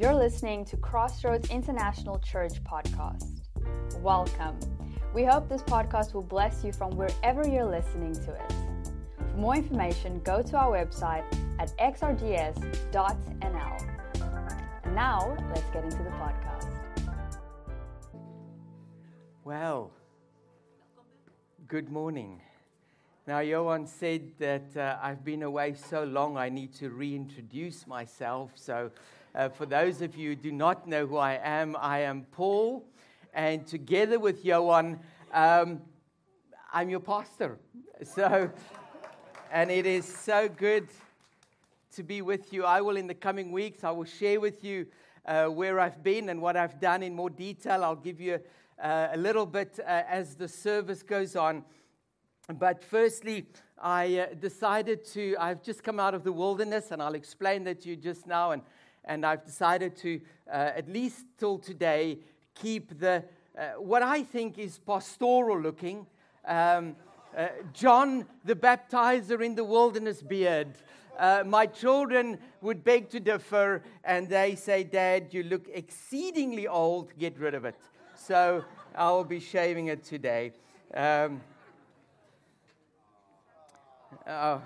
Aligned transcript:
You're 0.00 0.14
listening 0.14 0.64
to 0.64 0.78
Crossroads 0.78 1.50
International 1.50 2.18
Church 2.20 2.64
podcast. 2.64 3.42
Welcome. 3.98 4.58
We 5.12 5.24
hope 5.24 5.46
this 5.46 5.62
podcast 5.62 6.14
will 6.14 6.22
bless 6.22 6.64
you 6.64 6.72
from 6.72 6.96
wherever 6.96 7.46
you're 7.46 7.70
listening 7.70 8.14
to 8.14 8.32
it. 8.32 8.54
For 9.18 9.36
more 9.36 9.56
information, 9.56 10.22
go 10.24 10.40
to 10.40 10.56
our 10.56 10.72
website 10.72 11.24
at 11.58 11.76
xrds.nl. 11.76 13.42
And 14.84 14.94
now, 14.94 15.36
let's 15.54 15.68
get 15.70 15.84
into 15.84 15.98
the 15.98 16.08
podcast. 16.08 16.78
Well, 19.44 19.90
good 21.68 21.90
morning. 21.90 22.40
Now, 23.26 23.40
Johan 23.40 23.86
said 23.86 24.32
that 24.38 24.74
uh, 24.78 24.96
I've 25.02 25.26
been 25.26 25.42
away 25.42 25.74
so 25.74 26.04
long, 26.04 26.38
I 26.38 26.48
need 26.48 26.72
to 26.76 26.88
reintroduce 26.88 27.86
myself. 27.86 28.52
So, 28.54 28.92
uh, 29.34 29.48
for 29.48 29.66
those 29.66 30.02
of 30.02 30.16
you 30.16 30.30
who 30.30 30.36
do 30.36 30.52
not 30.52 30.86
know 30.86 31.06
who 31.06 31.16
I 31.16 31.38
am, 31.42 31.76
I 31.78 32.00
am 32.00 32.26
Paul, 32.32 32.84
and 33.32 33.66
together 33.66 34.18
with 34.18 34.44
Johan, 34.44 34.98
um, 35.32 35.80
I'm 36.72 36.90
your 36.90 37.00
pastor. 37.00 37.58
So, 38.02 38.50
and 39.52 39.70
it 39.70 39.86
is 39.86 40.04
so 40.04 40.48
good 40.48 40.88
to 41.94 42.02
be 42.02 42.22
with 42.22 42.52
you. 42.52 42.64
I 42.64 42.80
will, 42.80 42.96
in 42.96 43.06
the 43.06 43.14
coming 43.14 43.52
weeks, 43.52 43.84
I 43.84 43.90
will 43.90 44.04
share 44.04 44.40
with 44.40 44.64
you 44.64 44.86
uh, 45.26 45.46
where 45.46 45.78
I've 45.78 46.02
been 46.02 46.28
and 46.28 46.40
what 46.40 46.56
I've 46.56 46.80
done 46.80 47.02
in 47.02 47.14
more 47.14 47.30
detail. 47.30 47.84
I'll 47.84 47.96
give 47.96 48.20
you 48.20 48.40
uh, 48.82 49.08
a 49.12 49.16
little 49.16 49.46
bit 49.46 49.78
uh, 49.80 50.02
as 50.08 50.34
the 50.34 50.48
service 50.48 51.02
goes 51.02 51.36
on. 51.36 51.64
But 52.58 52.82
firstly, 52.82 53.46
I 53.80 54.18
uh, 54.18 54.34
decided 54.34 55.04
to, 55.06 55.36
I've 55.38 55.62
just 55.62 55.84
come 55.84 56.00
out 56.00 56.14
of 56.14 56.24
the 56.24 56.32
wilderness, 56.32 56.90
and 56.90 57.00
I'll 57.00 57.14
explain 57.14 57.64
that 57.64 57.82
to 57.82 57.90
you 57.90 57.96
just 57.96 58.26
now. 58.26 58.50
And 58.50 58.62
and 59.04 59.24
I've 59.24 59.44
decided 59.44 59.96
to, 59.98 60.20
uh, 60.48 60.70
at 60.76 60.88
least 60.88 61.24
till 61.38 61.58
today, 61.58 62.18
keep 62.54 62.98
the 62.98 63.24
uh, 63.58 63.72
what 63.78 64.02
I 64.02 64.22
think 64.22 64.58
is 64.58 64.78
pastoral 64.78 65.60
looking. 65.60 66.06
Um, 66.46 66.96
uh, 67.36 67.48
John 67.72 68.26
the 68.44 68.54
Baptizer 68.54 69.44
in 69.44 69.54
the 69.54 69.64
wilderness 69.64 70.22
beard. 70.22 70.68
Uh, 71.18 71.42
my 71.44 71.66
children 71.66 72.38
would 72.62 72.82
beg 72.82 73.10
to 73.10 73.20
differ, 73.20 73.82
and 74.04 74.28
they 74.28 74.54
say, 74.54 74.84
Dad, 74.84 75.34
you 75.34 75.42
look 75.42 75.68
exceedingly 75.72 76.66
old, 76.66 77.12
get 77.18 77.38
rid 77.38 77.54
of 77.54 77.64
it. 77.64 77.74
So 78.16 78.64
I'll 78.94 79.24
be 79.24 79.40
shaving 79.40 79.88
it 79.88 80.02
today. 80.04 80.52
Um, 80.94 81.42
oh. 84.26 84.62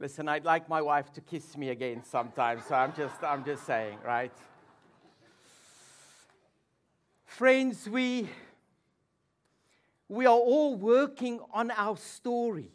Listen, 0.00 0.28
I'd 0.28 0.44
like 0.44 0.68
my 0.68 0.80
wife 0.80 1.12
to 1.14 1.20
kiss 1.20 1.56
me 1.56 1.70
again 1.70 2.04
sometime, 2.04 2.62
so 2.68 2.76
I'm 2.76 2.94
just, 2.94 3.16
I'm 3.20 3.44
just 3.44 3.66
saying, 3.66 3.98
right? 4.06 4.30
Friends, 7.24 7.88
we, 7.88 8.28
we 10.08 10.24
are 10.24 10.36
all 10.36 10.76
working 10.76 11.40
on 11.52 11.72
our 11.72 11.96
story. 11.96 12.70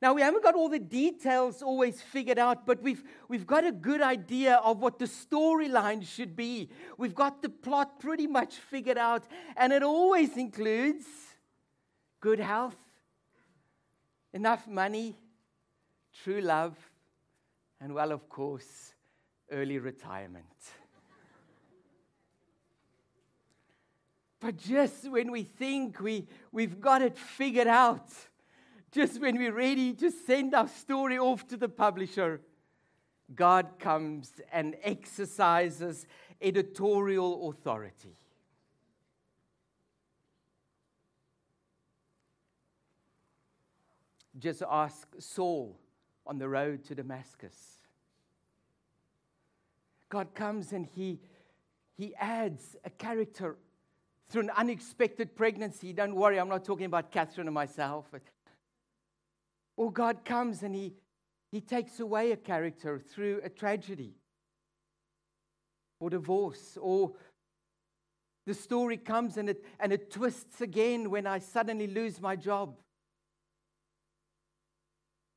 Now, 0.00 0.14
we 0.14 0.22
haven't 0.22 0.44
got 0.44 0.54
all 0.54 0.68
the 0.68 0.78
details 0.78 1.60
always 1.60 2.00
figured 2.00 2.38
out, 2.38 2.66
but 2.66 2.80
we've, 2.80 3.02
we've 3.26 3.46
got 3.46 3.66
a 3.66 3.72
good 3.72 4.00
idea 4.00 4.60
of 4.62 4.78
what 4.78 5.00
the 5.00 5.06
storyline 5.06 6.06
should 6.06 6.36
be. 6.36 6.70
We've 6.98 7.16
got 7.16 7.42
the 7.42 7.48
plot 7.48 7.98
pretty 7.98 8.28
much 8.28 8.54
figured 8.54 8.98
out, 8.98 9.24
and 9.56 9.72
it 9.72 9.82
always 9.82 10.36
includes 10.36 11.06
good 12.20 12.38
health, 12.38 12.76
enough 14.32 14.68
money, 14.68 15.16
true 16.22 16.40
love, 16.40 16.76
and, 17.80 17.94
well, 17.94 18.12
of 18.12 18.28
course, 18.28 18.94
early 19.50 19.78
retirement. 19.78 20.44
But 24.40 24.56
just 24.58 25.10
when 25.10 25.30
we 25.30 25.42
think 25.42 26.00
we, 26.00 26.28
we've 26.52 26.80
got 26.80 27.02
it 27.02 27.16
figured 27.16 27.66
out, 27.66 28.08
just 28.92 29.20
when 29.20 29.38
we're 29.38 29.54
ready 29.54 29.92
to 29.94 30.10
send 30.10 30.54
our 30.54 30.68
story 30.68 31.18
off 31.18 31.46
to 31.48 31.56
the 31.56 31.68
publisher, 31.68 32.40
God 33.34 33.78
comes 33.78 34.32
and 34.52 34.76
exercises 34.82 36.06
editorial 36.40 37.48
authority. 37.48 38.16
Just 44.38 44.62
ask 44.68 45.08
Saul 45.18 45.78
on 46.26 46.38
the 46.38 46.48
road 46.48 46.84
to 46.84 46.94
Damascus. 46.94 47.54
God 50.08 50.34
comes 50.34 50.72
and 50.72 50.86
he, 50.86 51.20
he 51.96 52.14
adds 52.16 52.76
a 52.84 52.90
character 52.90 53.56
through 54.28 54.42
an 54.42 54.50
unexpected 54.56 55.36
pregnancy. 55.36 55.92
Don't 55.92 56.14
worry, 56.14 56.38
I'm 56.38 56.48
not 56.48 56.64
talking 56.64 56.86
about 56.86 57.10
Catherine 57.10 57.46
and 57.46 57.54
myself. 57.54 58.06
Or 59.76 59.92
God 59.92 60.24
comes 60.24 60.62
and 60.62 60.74
he, 60.74 60.94
he 61.50 61.60
takes 61.60 62.00
away 62.00 62.32
a 62.32 62.36
character 62.36 62.98
through 62.98 63.40
a 63.44 63.48
tragedy 63.48 64.14
or 66.00 66.10
divorce. 66.10 66.78
Or 66.80 67.12
the 68.46 68.54
story 68.54 68.96
comes 68.96 69.36
and 69.36 69.48
it, 69.48 69.64
and 69.80 69.92
it 69.92 70.10
twists 70.10 70.60
again 70.60 71.10
when 71.10 71.26
I 71.26 71.38
suddenly 71.38 71.86
lose 71.86 72.20
my 72.20 72.36
job 72.36 72.76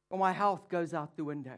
or 0.10 0.18
my 0.18 0.32
health 0.32 0.70
goes 0.70 0.94
out 0.94 1.16
the 1.16 1.24
window. 1.24 1.58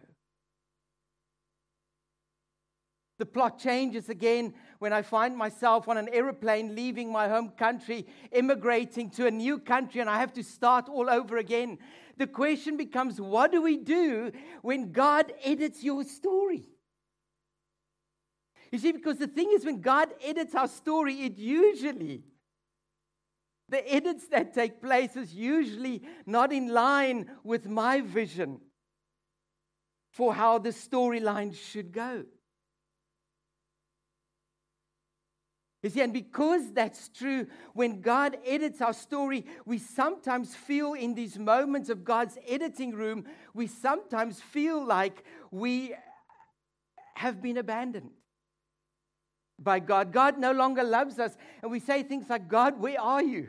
The 3.20 3.26
plot 3.26 3.60
changes 3.60 4.08
again 4.08 4.54
when 4.80 4.94
I 4.94 5.02
find 5.02 5.36
myself 5.36 5.90
on 5.90 5.98
an 5.98 6.08
aeroplane 6.14 6.74
leaving 6.74 7.12
my 7.12 7.28
home 7.28 7.50
country, 7.50 8.08
immigrating 8.32 9.10
to 9.12 9.28
a 9.28 9.32
new 9.32 9.60
country, 9.60 10.00
and 10.00 10.10
I 10.10 10.20
have 10.20 10.32
to 10.34 10.44
start 10.44 10.88
all 10.88 11.10
over 11.10 11.38
again. 11.38 11.80
The 12.18 12.28
question 12.28 12.78
becomes 12.78 13.20
what 13.20 13.52
do 13.52 13.62
we 13.62 13.76
do 13.76 14.32
when 14.62 14.94
God 14.94 15.34
edits 15.44 15.84
your 15.84 16.06
story? 16.06 16.70
You 18.72 18.80
see, 18.80 18.94
because 18.94 19.18
the 19.18 19.28
thing 19.28 19.52
is, 19.54 19.66
when 19.66 19.82
God 19.82 20.10
edits 20.24 20.56
our 20.56 20.68
story, 20.68 21.16
it 21.16 21.38
usually 21.38 22.24
the 23.70 23.94
edits 23.94 24.28
that 24.28 24.54
take 24.54 24.82
place 24.82 25.16
is 25.16 25.34
usually 25.34 26.02
not 26.26 26.52
in 26.52 26.70
line 26.70 27.30
with 27.44 27.68
my 27.68 28.02
vision 28.02 28.60
for 30.12 30.34
how 30.34 30.58
the 30.58 30.70
storyline 30.70 31.56
should 31.56 31.92
go. 31.92 32.26
You 35.82 35.90
see, 35.90 36.02
and 36.02 36.12
because 36.12 36.74
that's 36.74 37.08
true, 37.08 37.48
when 37.74 38.02
God 38.02 38.38
edits 38.46 38.82
our 38.82 38.92
story, 38.92 39.46
we 39.66 39.78
sometimes 39.78 40.54
feel 40.54 40.94
in 40.94 41.16
these 41.16 41.40
moments 41.40 41.90
of 41.90 42.04
God's 42.04 42.38
editing 42.46 42.92
room, 42.92 43.26
we 43.54 43.68
sometimes 43.68 44.42
feel 44.42 44.86
like 44.86 45.24
we 45.52 45.96
have 47.16 47.42
been 47.42 47.58
abandoned 47.58 48.12
by 49.58 49.80
God. 49.80 50.12
God 50.12 50.38
no 50.38 50.52
longer 50.52 50.84
loves 50.84 51.18
us. 51.18 51.38
And 51.62 51.72
we 51.72 51.80
say 51.80 52.04
things 52.04 52.30
like, 52.30 52.50
God, 52.50 52.80
where 52.80 53.00
are 53.00 53.24
you? 53.24 53.48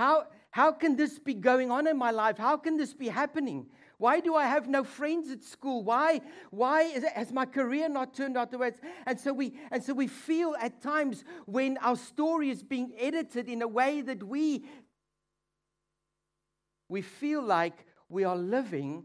How, 0.00 0.28
how 0.50 0.72
can 0.72 0.96
this 0.96 1.18
be 1.18 1.34
going 1.34 1.70
on 1.70 1.86
in 1.86 1.98
my 1.98 2.10
life? 2.10 2.38
How 2.38 2.56
can 2.56 2.78
this 2.78 2.94
be 2.94 3.08
happening? 3.08 3.66
Why 3.98 4.20
do 4.20 4.34
I 4.34 4.46
have 4.46 4.66
no 4.66 4.82
friends 4.82 5.30
at 5.30 5.44
school? 5.44 5.84
Why, 5.84 6.22
why 6.48 6.84
it, 6.84 7.04
has 7.04 7.30
my 7.30 7.44
career 7.44 7.86
not 7.86 8.14
turned 8.14 8.38
out 8.38 8.50
the 8.50 8.56
way 8.56 8.68
it's... 8.68 8.80
And 9.04 9.20
so, 9.20 9.34
we, 9.34 9.58
and 9.70 9.84
so 9.84 9.92
we 9.92 10.06
feel 10.06 10.56
at 10.58 10.80
times 10.80 11.22
when 11.44 11.76
our 11.82 11.96
story 11.96 12.48
is 12.48 12.62
being 12.62 12.94
edited 12.96 13.46
in 13.46 13.60
a 13.60 13.68
way 13.68 14.00
that 14.00 14.22
we, 14.22 14.64
we 16.88 17.02
feel 17.02 17.42
like 17.42 17.84
we 18.08 18.24
are 18.24 18.38
living 18.38 19.04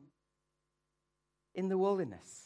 in 1.56 1.68
the 1.68 1.78
wilderness. 1.78 2.46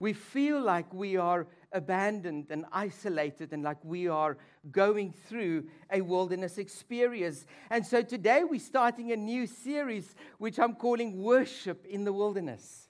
We 0.00 0.14
feel 0.14 0.60
like 0.60 0.92
we 0.92 1.16
are 1.16 1.46
abandoned 1.72 2.46
and 2.50 2.64
isolated 2.72 3.52
and 3.52 3.62
like 3.62 3.82
we 3.84 4.08
are 4.08 4.38
going 4.70 5.12
through 5.28 5.64
a 5.92 6.00
wilderness 6.00 6.58
experience. 6.58 7.46
And 7.70 7.86
so 7.86 8.02
today 8.02 8.44
we're 8.44 8.60
starting 8.60 9.12
a 9.12 9.16
new 9.16 9.46
series 9.46 10.14
which 10.38 10.58
I'm 10.58 10.74
calling 10.74 11.22
Worship 11.22 11.84
in 11.86 12.04
the 12.04 12.12
Wilderness. 12.12 12.88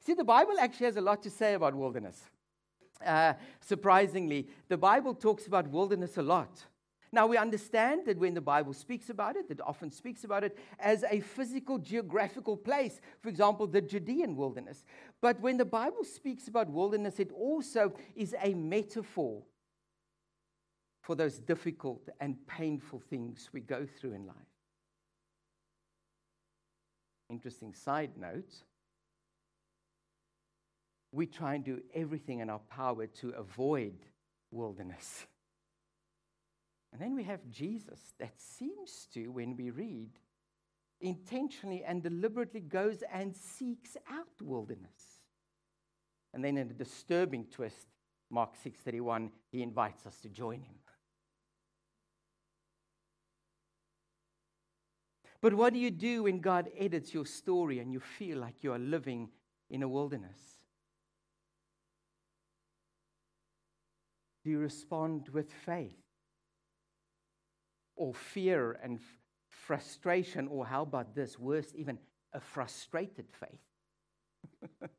See, 0.00 0.14
the 0.14 0.24
Bible 0.24 0.54
actually 0.58 0.86
has 0.86 0.96
a 0.96 1.00
lot 1.00 1.22
to 1.22 1.30
say 1.30 1.54
about 1.54 1.74
wilderness. 1.74 2.20
Uh, 3.04 3.34
surprisingly, 3.60 4.48
the 4.68 4.76
Bible 4.76 5.14
talks 5.14 5.46
about 5.46 5.68
wilderness 5.68 6.16
a 6.16 6.22
lot. 6.22 6.64
Now, 7.14 7.26
we 7.26 7.36
understand 7.36 8.06
that 8.06 8.16
when 8.16 8.32
the 8.32 8.40
Bible 8.40 8.72
speaks 8.72 9.10
about 9.10 9.36
it, 9.36 9.44
it 9.50 9.60
often 9.60 9.90
speaks 9.90 10.24
about 10.24 10.44
it 10.44 10.56
as 10.78 11.04
a 11.10 11.20
physical, 11.20 11.78
geographical 11.78 12.56
place, 12.56 13.02
for 13.20 13.28
example, 13.28 13.66
the 13.66 13.82
Judean 13.82 14.34
wilderness. 14.34 14.82
But 15.20 15.38
when 15.40 15.58
the 15.58 15.66
Bible 15.66 16.04
speaks 16.04 16.48
about 16.48 16.70
wilderness, 16.70 17.20
it 17.20 17.30
also 17.32 17.92
is 18.16 18.34
a 18.42 18.54
metaphor 18.54 19.42
for 21.02 21.14
those 21.14 21.38
difficult 21.38 22.08
and 22.18 22.46
painful 22.46 23.02
things 23.10 23.50
we 23.52 23.60
go 23.60 23.84
through 23.84 24.12
in 24.12 24.26
life. 24.26 24.36
Interesting 27.28 27.74
side 27.74 28.12
note 28.16 28.62
we 31.12 31.26
try 31.26 31.54
and 31.54 31.64
do 31.64 31.80
everything 31.94 32.40
in 32.40 32.48
our 32.48 32.58
power 32.70 33.06
to 33.06 33.30
avoid 33.30 33.94
wilderness. 34.50 35.26
And 36.92 37.00
then 37.00 37.14
we 37.14 37.24
have 37.24 37.40
Jesus 37.50 38.12
that 38.18 38.38
seems 38.38 39.08
to, 39.14 39.28
when 39.28 39.56
we 39.56 39.70
read, 39.70 40.10
intentionally 41.00 41.82
and 41.84 42.02
deliberately 42.02 42.60
goes 42.60 43.02
and 43.12 43.34
seeks 43.34 43.96
out 44.10 44.40
wilderness. 44.40 45.20
And 46.34 46.44
then 46.44 46.56
in 46.56 46.70
a 46.70 46.72
disturbing 46.72 47.46
twist, 47.46 47.88
Mark 48.30 48.54
6:31, 48.56 49.30
he 49.50 49.62
invites 49.62 50.06
us 50.06 50.20
to 50.20 50.28
join 50.28 50.62
him. 50.62 50.76
But 55.40 55.54
what 55.54 55.72
do 55.72 55.80
you 55.80 55.90
do 55.90 56.22
when 56.22 56.38
God 56.38 56.70
edits 56.78 57.12
your 57.12 57.26
story 57.26 57.80
and 57.80 57.92
you 57.92 57.98
feel 57.98 58.38
like 58.38 58.62
you 58.62 58.72
are 58.72 58.78
living 58.78 59.28
in 59.68 59.82
a 59.82 59.88
wilderness? 59.88 60.38
Do 64.44 64.50
you 64.50 64.60
respond 64.60 65.28
with 65.30 65.52
faith? 65.52 66.01
Or 68.02 68.12
fear 68.12 68.80
and 68.82 68.98
f- 68.98 69.04
frustration? 69.48 70.48
Or 70.48 70.66
how 70.66 70.82
about 70.82 71.14
this? 71.14 71.38
Worse, 71.38 71.72
even 71.76 72.00
a 72.32 72.40
frustrated 72.40 73.26
faith. 73.30 74.80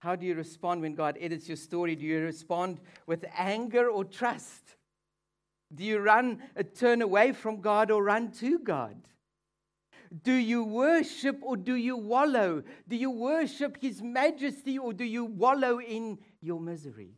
how 0.00 0.16
do 0.16 0.26
you 0.26 0.34
respond 0.34 0.80
when 0.80 0.96
God 0.96 1.16
edits 1.20 1.46
your 1.46 1.56
story? 1.56 1.94
Do 1.94 2.04
you 2.04 2.18
respond 2.18 2.80
with 3.06 3.24
anger 3.36 3.88
or 3.88 4.04
trust? 4.04 4.74
Do 5.72 5.84
you 5.84 6.00
run, 6.00 6.42
uh, 6.56 6.64
turn 6.74 7.00
away 7.00 7.30
from 7.30 7.60
God 7.60 7.92
or 7.92 8.02
run 8.02 8.32
to 8.40 8.58
God? 8.58 8.96
Do 10.24 10.32
you 10.32 10.64
worship 10.64 11.38
or 11.42 11.56
do 11.56 11.76
you 11.76 11.96
wallow? 11.96 12.64
Do 12.88 12.96
you 12.96 13.12
worship 13.12 13.78
His 13.80 14.02
majesty 14.02 14.78
or 14.78 14.92
do 14.92 15.04
you 15.04 15.24
wallow 15.24 15.80
in 15.80 16.18
your 16.40 16.58
misery? 16.58 17.12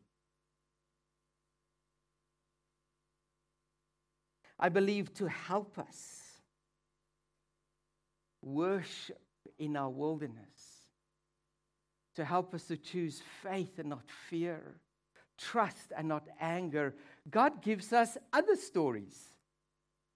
I 4.61 4.69
believe 4.69 5.13
to 5.15 5.27
help 5.27 5.79
us 5.79 6.21
worship 8.43 9.19
in 9.59 9.75
our 9.77 9.89
wilderness, 9.89 10.83
to 12.17 12.25
help 12.25 12.55
us 12.55 12.65
to 12.67 12.77
choose 12.77 13.23
faith 13.43 13.79
and 13.79 13.89
not 13.89 14.05
fear, 14.29 14.77
trust 15.39 15.93
and 15.97 16.09
not 16.09 16.29
anger, 16.39 16.95
God 17.31 17.63
gives 17.63 17.93
us 17.95 18.19
other 18.35 18.55
stories. 18.55 19.31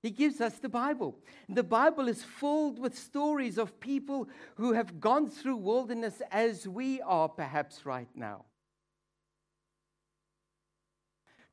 He 0.02 0.10
gives 0.10 0.42
us 0.42 0.58
the 0.58 0.68
Bible. 0.68 1.16
The 1.48 1.62
Bible 1.62 2.08
is 2.08 2.22
filled 2.22 2.78
with 2.78 2.98
stories 2.98 3.56
of 3.56 3.80
people 3.80 4.28
who 4.56 4.74
have 4.74 5.00
gone 5.00 5.30
through 5.30 5.56
wilderness 5.56 6.20
as 6.30 6.68
we 6.68 7.00
are 7.00 7.30
perhaps 7.30 7.86
right 7.86 8.08
now. 8.14 8.44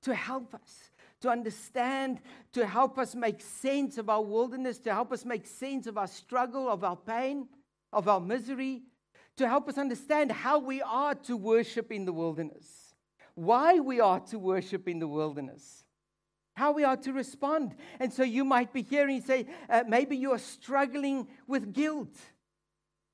To 0.02 0.14
help 0.14 0.54
us, 0.54 0.91
to 1.22 1.30
understand, 1.30 2.20
to 2.54 2.66
help 2.66 2.98
us 2.98 3.16
make 3.16 3.42
sense 3.42 3.98
of 3.98 4.10
our 4.10 4.22
wilderness, 4.22 4.80
to 4.80 4.94
help 4.94 5.12
us 5.12 5.26
make 5.26 5.48
sense 5.48 5.88
of 5.88 5.98
our 5.98 6.08
struggle, 6.08 6.68
of 6.68 6.84
our 6.84 6.96
pain, 6.96 7.48
of 7.94 8.08
our 8.08 8.20
misery, 8.20 8.84
to 9.38 9.48
help 9.48 9.70
us 9.70 9.78
understand 9.78 10.32
how 10.32 10.60
we 10.60 10.82
are 10.82 11.16
to 11.16 11.38
worship 11.38 11.92
in 11.92 12.06
the 12.06 12.14
wilderness 12.14 12.92
why 13.36 13.80
we 13.80 14.00
are 14.00 14.20
to 14.20 14.40
worship 14.40 14.88
in 14.88 15.00
the 15.00 15.08
wilderness, 15.08 15.86
how 16.54 16.72
we 16.72 16.84
are 16.84 16.98
to 16.98 17.14
respond. 17.14 17.76
And 18.00 18.12
so 18.12 18.24
you 18.24 18.44
might 18.44 18.74
be 18.74 18.82
hearing 18.82 19.22
say, 19.22 19.48
uh, 19.70 19.84
maybe 19.88 20.18
you 20.18 20.32
are 20.32 20.40
struggling 20.40 21.28
with 21.48 21.74
guilt. 21.74 22.16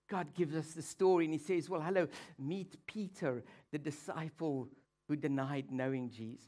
God 0.09 0.33
gives 0.33 0.55
us 0.55 0.73
the 0.73 0.81
story 0.81 1.25
and 1.25 1.33
he 1.33 1.39
says, 1.39 1.69
Well, 1.69 1.81
hello, 1.81 2.07
meet 2.39 2.77
Peter, 2.87 3.43
the 3.71 3.77
disciple 3.77 4.69
who 5.07 5.15
denied 5.15 5.71
knowing 5.71 6.09
Jesus. 6.09 6.47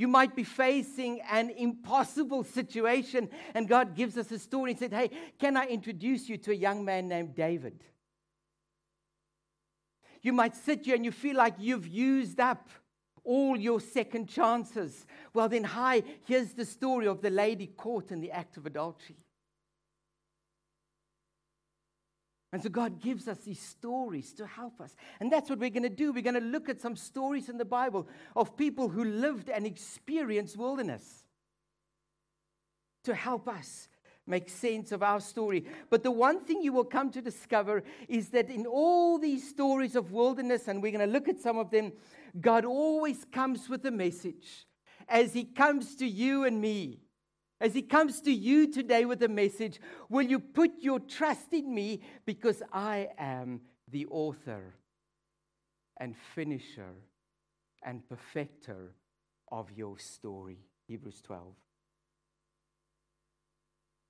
You 0.00 0.08
might 0.08 0.34
be 0.34 0.44
facing 0.44 1.20
an 1.30 1.50
impossible 1.50 2.42
situation, 2.42 3.28
and 3.52 3.68
God 3.68 3.94
gives 3.94 4.16
us 4.16 4.32
a 4.32 4.38
story 4.38 4.70
and 4.70 4.80
said, 4.80 4.94
Hey, 4.94 5.10
can 5.38 5.58
I 5.58 5.66
introduce 5.66 6.26
you 6.26 6.38
to 6.38 6.52
a 6.52 6.54
young 6.54 6.86
man 6.86 7.06
named 7.06 7.34
David? 7.34 7.84
You 10.22 10.32
might 10.32 10.56
sit 10.56 10.86
here 10.86 10.94
and 10.94 11.04
you 11.04 11.12
feel 11.12 11.36
like 11.36 11.56
you've 11.58 11.86
used 11.86 12.40
up 12.40 12.70
all 13.24 13.58
your 13.58 13.78
second 13.78 14.30
chances. 14.30 15.04
Well, 15.34 15.50
then, 15.50 15.64
hi, 15.64 16.02
here's 16.24 16.54
the 16.54 16.64
story 16.64 17.06
of 17.06 17.20
the 17.20 17.28
lady 17.28 17.66
caught 17.66 18.10
in 18.10 18.22
the 18.22 18.30
act 18.30 18.56
of 18.56 18.64
adultery. 18.64 19.18
And 22.52 22.62
so 22.62 22.68
God 22.68 23.00
gives 23.00 23.28
us 23.28 23.38
these 23.38 23.60
stories 23.60 24.32
to 24.34 24.46
help 24.46 24.80
us. 24.80 24.96
And 25.20 25.30
that's 25.30 25.48
what 25.48 25.60
we're 25.60 25.70
going 25.70 25.84
to 25.84 25.88
do. 25.88 26.12
We're 26.12 26.22
going 26.22 26.34
to 26.34 26.40
look 26.40 26.68
at 26.68 26.80
some 26.80 26.96
stories 26.96 27.48
in 27.48 27.58
the 27.58 27.64
Bible 27.64 28.08
of 28.34 28.56
people 28.56 28.88
who 28.88 29.04
lived 29.04 29.48
and 29.48 29.64
experienced 29.64 30.56
wilderness 30.56 31.24
to 33.04 33.14
help 33.14 33.48
us 33.48 33.88
make 34.26 34.48
sense 34.48 34.90
of 34.92 35.02
our 35.02 35.20
story. 35.20 35.64
But 35.90 36.02
the 36.02 36.10
one 36.10 36.40
thing 36.44 36.62
you 36.62 36.72
will 36.72 36.84
come 36.84 37.10
to 37.10 37.22
discover 37.22 37.82
is 38.08 38.30
that 38.30 38.50
in 38.50 38.66
all 38.66 39.18
these 39.18 39.48
stories 39.48 39.94
of 39.94 40.12
wilderness, 40.12 40.68
and 40.68 40.82
we're 40.82 40.92
going 40.92 41.06
to 41.06 41.12
look 41.12 41.28
at 41.28 41.40
some 41.40 41.58
of 41.58 41.70
them, 41.70 41.92
God 42.40 42.64
always 42.64 43.24
comes 43.32 43.68
with 43.68 43.84
a 43.86 43.90
message. 43.90 44.66
As 45.08 45.32
He 45.32 45.44
comes 45.44 45.96
to 45.96 46.06
you 46.06 46.44
and 46.44 46.60
me, 46.60 47.00
as 47.60 47.74
He 47.74 47.82
comes 47.82 48.20
to 48.22 48.32
you 48.32 48.70
today 48.70 49.04
with 49.04 49.22
a 49.22 49.28
message, 49.28 49.80
will 50.08 50.22
you 50.22 50.38
put 50.38 50.70
your 50.80 50.98
trust 50.98 51.52
in 51.52 51.72
me 51.74 52.00
because 52.24 52.62
I 52.72 53.08
am 53.18 53.60
the 53.88 54.06
author 54.06 54.74
and 55.98 56.14
finisher 56.34 56.94
and 57.82 58.08
perfecter 58.08 58.94
of 59.52 59.70
your 59.72 59.98
story? 59.98 60.58
Hebrews 60.86 61.20
12. 61.22 61.54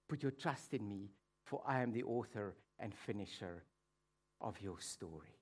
Put 0.08 0.23
your 0.23 0.32
trust 0.32 0.75
in 0.75 0.88
me, 0.88 1.11
for 1.44 1.62
I 1.67 1.82
am 1.82 1.93
the 1.93 2.05
author 2.05 2.55
and 2.79 2.94
finisher 2.94 3.64
of 4.41 4.61
your 4.61 4.81
story. 4.81 5.39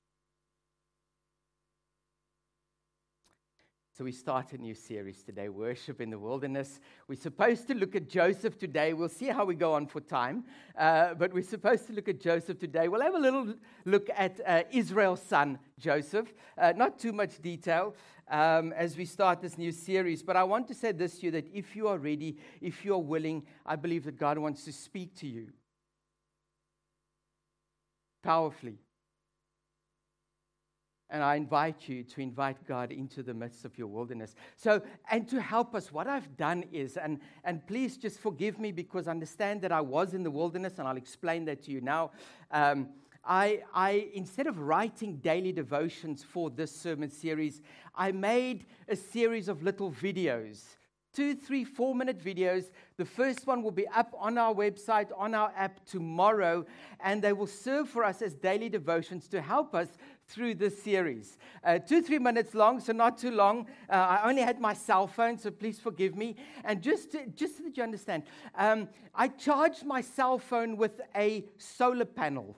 So, 3.98 4.04
we 4.04 4.12
start 4.12 4.52
a 4.52 4.58
new 4.58 4.74
series 4.74 5.24
today, 5.24 5.48
Worship 5.48 6.00
in 6.00 6.08
the 6.08 6.18
Wilderness. 6.20 6.78
We're 7.08 7.18
supposed 7.18 7.66
to 7.66 7.74
look 7.74 7.96
at 7.96 8.08
Joseph 8.08 8.56
today. 8.56 8.92
We'll 8.92 9.08
see 9.08 9.26
how 9.26 9.44
we 9.44 9.56
go 9.56 9.74
on 9.74 9.88
for 9.88 10.00
time. 10.00 10.44
Uh, 10.78 11.14
but 11.14 11.34
we're 11.34 11.42
supposed 11.42 11.88
to 11.88 11.92
look 11.92 12.06
at 12.06 12.20
Joseph 12.20 12.60
today. 12.60 12.86
We'll 12.86 13.00
have 13.00 13.16
a 13.16 13.18
little 13.18 13.54
look 13.84 14.08
at 14.16 14.40
uh, 14.46 14.62
Israel's 14.70 15.20
son, 15.20 15.58
Joseph. 15.80 16.32
Uh, 16.56 16.74
not 16.76 17.00
too 17.00 17.12
much 17.12 17.42
detail 17.42 17.96
um, 18.30 18.72
as 18.74 18.96
we 18.96 19.04
start 19.04 19.40
this 19.40 19.58
new 19.58 19.72
series. 19.72 20.22
But 20.22 20.36
I 20.36 20.44
want 20.44 20.68
to 20.68 20.74
say 20.74 20.92
this 20.92 21.18
to 21.18 21.26
you 21.26 21.32
that 21.32 21.48
if 21.52 21.74
you 21.74 21.88
are 21.88 21.98
ready, 21.98 22.36
if 22.60 22.84
you 22.84 22.94
are 22.94 23.02
willing, 23.02 23.42
I 23.66 23.74
believe 23.74 24.04
that 24.04 24.16
God 24.16 24.38
wants 24.38 24.64
to 24.66 24.72
speak 24.72 25.16
to 25.16 25.26
you 25.26 25.48
powerfully. 28.22 28.78
And 31.10 31.22
I 31.22 31.36
invite 31.36 31.88
you 31.88 32.02
to 32.04 32.20
invite 32.20 32.56
God 32.66 32.92
into 32.92 33.22
the 33.22 33.32
midst 33.32 33.64
of 33.64 33.78
your 33.78 33.86
wilderness. 33.86 34.34
So, 34.56 34.82
and 35.10 35.26
to 35.28 35.40
help 35.40 35.74
us, 35.74 35.90
what 35.90 36.06
I've 36.06 36.36
done 36.36 36.64
is, 36.70 36.96
and, 36.96 37.20
and 37.44 37.66
please 37.66 37.96
just 37.96 38.18
forgive 38.18 38.58
me 38.58 38.72
because 38.72 39.08
understand 39.08 39.62
that 39.62 39.72
I 39.72 39.80
was 39.80 40.12
in 40.12 40.22
the 40.22 40.30
wilderness, 40.30 40.78
and 40.78 40.86
I'll 40.86 40.98
explain 40.98 41.46
that 41.46 41.62
to 41.64 41.70
you 41.70 41.80
now. 41.80 42.10
Um, 42.50 42.88
I, 43.24 43.62
I, 43.74 44.08
instead 44.14 44.46
of 44.46 44.58
writing 44.58 45.16
daily 45.16 45.52
devotions 45.52 46.22
for 46.22 46.50
this 46.50 46.74
sermon 46.74 47.10
series, 47.10 47.62
I 47.94 48.12
made 48.12 48.66
a 48.88 48.96
series 48.96 49.48
of 49.48 49.62
little 49.62 49.90
videos 49.90 50.64
two, 51.18 51.34
three, 51.34 51.64
four 51.64 51.96
minute 51.96 52.22
videos. 52.22 52.70
The 52.96 53.04
first 53.04 53.44
one 53.44 53.64
will 53.64 53.72
be 53.72 53.88
up 53.88 54.14
on 54.16 54.38
our 54.38 54.54
website, 54.54 55.08
on 55.16 55.34
our 55.34 55.52
app 55.56 55.84
tomorrow, 55.84 56.64
and 57.00 57.20
they 57.20 57.32
will 57.32 57.48
serve 57.48 57.88
for 57.88 58.04
us 58.04 58.22
as 58.22 58.34
daily 58.34 58.68
devotions 58.68 59.26
to 59.30 59.40
help 59.40 59.74
us 59.74 59.88
through 60.28 60.54
this 60.54 60.82
series. 60.82 61.38
Uh, 61.64 61.78
two, 61.78 62.02
three 62.02 62.18
minutes 62.18 62.54
long, 62.54 62.80
so 62.80 62.92
not 62.92 63.18
too 63.18 63.30
long. 63.30 63.66
Uh, 63.88 63.94
I 63.94 64.28
only 64.28 64.42
had 64.42 64.60
my 64.60 64.74
cell 64.74 65.06
phone, 65.06 65.38
so 65.38 65.50
please 65.50 65.80
forgive 65.80 66.14
me. 66.16 66.36
And 66.64 66.82
just, 66.82 67.12
to, 67.12 67.26
just 67.28 67.56
so 67.56 67.64
that 67.64 67.76
you 67.76 67.82
understand, 67.82 68.24
um, 68.54 68.88
I 69.14 69.28
charged 69.28 69.84
my 69.84 70.02
cell 70.02 70.38
phone 70.38 70.76
with 70.76 71.00
a 71.16 71.44
solar 71.56 72.04
panel. 72.04 72.56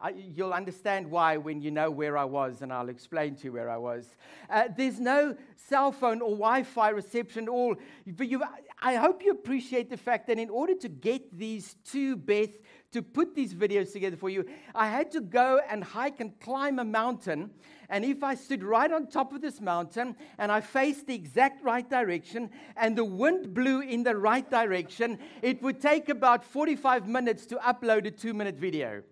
I, 0.00 0.10
you'll 0.10 0.52
understand 0.52 1.08
why 1.08 1.36
when 1.36 1.62
you 1.62 1.70
know 1.70 1.88
where 1.88 2.18
I 2.18 2.24
was, 2.24 2.62
and 2.62 2.72
I'll 2.72 2.88
explain 2.88 3.36
to 3.36 3.44
you 3.44 3.52
where 3.52 3.70
I 3.70 3.76
was. 3.76 4.16
Uh, 4.50 4.64
there's 4.76 4.98
no 4.98 5.36
cell 5.68 5.92
phone 5.92 6.20
or 6.20 6.30
Wi 6.30 6.64
Fi 6.64 6.88
reception, 6.88 7.44
at 7.44 7.48
all. 7.48 7.76
But 8.04 8.28
you, 8.28 8.42
I 8.82 8.96
hope 8.96 9.22
you 9.22 9.30
appreciate 9.30 9.90
the 9.90 9.96
fact 9.96 10.26
that 10.26 10.40
in 10.40 10.50
order 10.50 10.74
to 10.74 10.88
get 10.88 11.38
these 11.38 11.76
to 11.92 12.16
Beth, 12.16 12.50
to 12.92 13.02
put 13.02 13.34
these 13.34 13.54
videos 13.54 13.92
together 13.92 14.16
for 14.16 14.30
you, 14.30 14.44
I 14.74 14.88
had 14.88 15.10
to 15.12 15.20
go 15.20 15.60
and 15.68 15.82
hike 15.82 16.20
and 16.20 16.38
climb 16.40 16.78
a 16.78 16.84
mountain. 16.84 17.50
And 17.88 18.04
if 18.04 18.22
I 18.22 18.34
stood 18.34 18.62
right 18.62 18.90
on 18.90 19.06
top 19.06 19.32
of 19.32 19.40
this 19.40 19.60
mountain 19.60 20.16
and 20.38 20.50
I 20.50 20.60
faced 20.60 21.06
the 21.06 21.14
exact 21.14 21.62
right 21.62 21.88
direction 21.88 22.50
and 22.76 22.96
the 22.96 23.04
wind 23.04 23.52
blew 23.54 23.80
in 23.80 24.02
the 24.02 24.16
right 24.16 24.48
direction, 24.48 25.18
it 25.42 25.62
would 25.62 25.80
take 25.80 26.08
about 26.08 26.44
45 26.44 27.08
minutes 27.08 27.46
to 27.46 27.56
upload 27.56 28.06
a 28.06 28.10
two 28.10 28.34
minute 28.34 28.56
video 28.56 29.02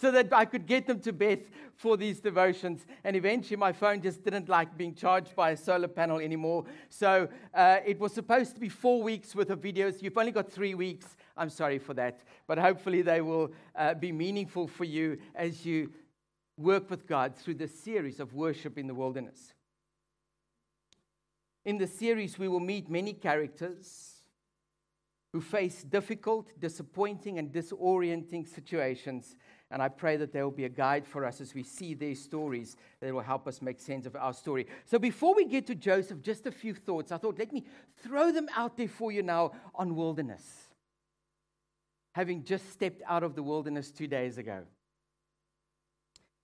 so 0.00 0.10
that 0.12 0.32
I 0.32 0.44
could 0.44 0.66
get 0.66 0.86
them 0.86 1.00
to 1.00 1.12
Beth 1.12 1.50
for 1.74 1.96
these 1.96 2.20
devotions. 2.20 2.86
And 3.04 3.16
eventually, 3.16 3.56
my 3.56 3.72
phone 3.72 4.00
just 4.00 4.22
didn't 4.24 4.48
like 4.48 4.76
being 4.76 4.94
charged 4.94 5.34
by 5.34 5.50
a 5.50 5.56
solar 5.56 5.88
panel 5.88 6.18
anymore. 6.18 6.64
So 6.88 7.28
uh, 7.54 7.78
it 7.84 7.98
was 7.98 8.12
supposed 8.12 8.54
to 8.54 8.60
be 8.60 8.68
four 8.68 9.02
weeks 9.02 9.34
worth 9.34 9.50
of 9.50 9.60
videos. 9.60 10.02
You've 10.02 10.16
only 10.16 10.32
got 10.32 10.50
three 10.50 10.74
weeks. 10.74 11.16
I'm 11.36 11.50
sorry 11.50 11.78
for 11.78 11.94
that. 11.94 12.20
But 12.46 12.58
hopefully, 12.58 13.02
they 13.02 13.20
will 13.20 13.52
uh, 13.74 13.94
be 13.94 14.12
meaningful 14.12 14.68
for 14.68 14.84
you 14.84 15.18
as 15.34 15.66
you 15.66 15.92
work 16.56 16.90
with 16.90 17.06
God 17.06 17.36
through 17.36 17.54
this 17.54 17.78
series 17.78 18.20
of 18.20 18.34
worship 18.34 18.78
in 18.78 18.86
the 18.86 18.94
wilderness. 18.94 19.54
In 21.64 21.78
the 21.78 21.86
series, 21.86 22.38
we 22.38 22.48
will 22.48 22.60
meet 22.60 22.88
many 22.88 23.12
characters 23.12 24.14
who 25.32 25.40
face 25.40 25.84
difficult, 25.84 26.48
disappointing, 26.58 27.38
and 27.38 27.52
disorienting 27.52 28.48
situations 28.48 29.36
and 29.70 29.82
I 29.82 29.88
pray 29.88 30.16
that 30.16 30.32
there 30.32 30.44
will 30.44 30.50
be 30.50 30.64
a 30.64 30.70
guide 30.70 31.06
for 31.06 31.24
us 31.24 31.40
as 31.40 31.54
we 31.54 31.62
see 31.62 31.92
these 31.92 32.22
stories 32.22 32.76
that 33.00 33.12
will 33.12 33.20
help 33.20 33.46
us 33.46 33.60
make 33.60 33.80
sense 33.80 34.06
of 34.06 34.16
our 34.16 34.32
story. 34.32 34.66
So 34.86 34.98
before 34.98 35.34
we 35.34 35.44
get 35.44 35.66
to 35.66 35.74
Joseph, 35.74 36.22
just 36.22 36.46
a 36.46 36.50
few 36.50 36.72
thoughts. 36.72 37.12
I 37.12 37.18
thought, 37.18 37.38
let 37.38 37.52
me 37.52 37.64
throw 38.02 38.32
them 38.32 38.48
out 38.56 38.78
there 38.78 38.88
for 38.88 39.12
you 39.12 39.22
now 39.22 39.52
on 39.74 39.94
wilderness. 39.94 40.42
Having 42.12 42.44
just 42.44 42.72
stepped 42.72 43.02
out 43.06 43.22
of 43.22 43.34
the 43.34 43.42
wilderness 43.42 43.90
two 43.90 44.06
days 44.06 44.38
ago. 44.38 44.62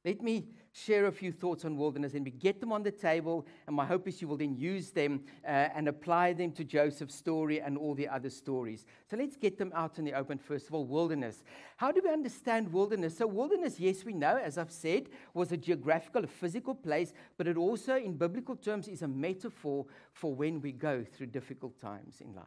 Let 0.05 0.23
me 0.23 0.45
share 0.73 1.07
a 1.07 1.13
few 1.13 1.33
thoughts 1.33 1.65
on 1.65 1.79
wilderness 1.79 2.15
and 2.15 2.25
we 2.25 2.31
get 2.33 2.61
them 2.61 2.73
on 2.73 2.83
the 2.83 2.91
table. 2.91 3.47
And 3.67 3.75
my 3.75 3.87
hope 3.87 4.07
is 4.07 4.21
you 4.21 4.29
will 4.29 4.37
then 4.37 4.55
use 4.55 4.91
them 4.91 5.23
uh, 5.47 5.69
and 5.75 5.89
apply 5.89 6.35
them 6.35 6.53
to 6.53 6.65
Joseph's 6.65 7.15
story 7.15 7.61
and 7.61 7.79
all 7.79 7.95
the 7.95 8.09
other 8.09 8.29
stories. 8.29 8.85
So 9.09 9.17
let's 9.17 9.37
get 9.37 9.57
them 9.57 9.73
out 9.75 9.99
in 9.99 10.05
the 10.05 10.13
open. 10.13 10.37
First 10.37 10.67
of 10.67 10.75
all, 10.75 10.85
wilderness. 10.85 11.43
How 11.79 11.91
do 11.91 12.03
we 12.05 12.11
understand 12.11 12.71
wilderness? 12.71 13.17
So, 13.17 13.27
wilderness, 13.27 13.81
yes, 13.81 14.05
we 14.05 14.13
know, 14.13 14.37
as 14.37 14.59
I've 14.59 14.73
said, 14.73 15.09
was 15.33 15.53
a 15.53 15.57
geographical, 15.57 16.25
a 16.25 16.27
physical 16.27 16.75
place, 16.75 17.13
but 17.39 17.47
it 17.47 17.57
also, 17.57 17.97
in 17.97 18.17
biblical 18.17 18.57
terms, 18.57 18.89
is 18.89 19.03
a 19.03 19.09
metaphor 19.09 19.87
for 20.13 20.35
when 20.35 20.61
we 20.61 20.73
go 20.73 21.05
through 21.05 21.29
difficult 21.29 21.81
times 21.81 22.21
in 22.21 22.35
life. 22.35 22.45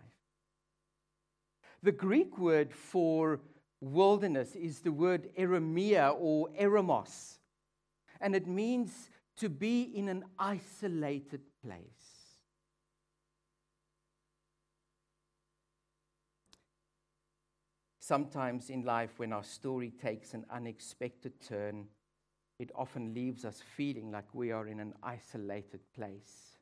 The 1.82 1.92
Greek 1.92 2.38
word 2.38 2.74
for 2.74 3.40
wilderness 3.80 4.56
is 4.56 4.82
the 4.82 4.92
word 4.92 5.30
eremia 5.38 6.16
or 6.20 6.50
eremos 6.60 7.37
and 8.22 8.36
it 8.36 8.48
means 8.48 9.10
to 9.38 9.50
be 9.50 9.84
in 9.84 10.10
an 10.10 10.24
isolated 10.40 11.42
place. 11.64 12.18
Sometimes 18.00 18.70
in 18.70 18.84
life, 18.84 19.12
when 19.18 19.34
our 19.34 19.44
story 19.44 19.92
takes 19.92 20.34
an 20.34 20.46
unexpected 20.50 21.42
turn, 21.46 21.88
it 22.58 22.72
often 22.74 23.14
leaves 23.14 23.44
us 23.44 23.62
feeling 23.76 24.12
like 24.12 24.34
we 24.34 24.52
are 24.52 24.68
in 24.68 24.80
an 24.80 24.94
isolated 25.04 25.82
place. 25.94 26.58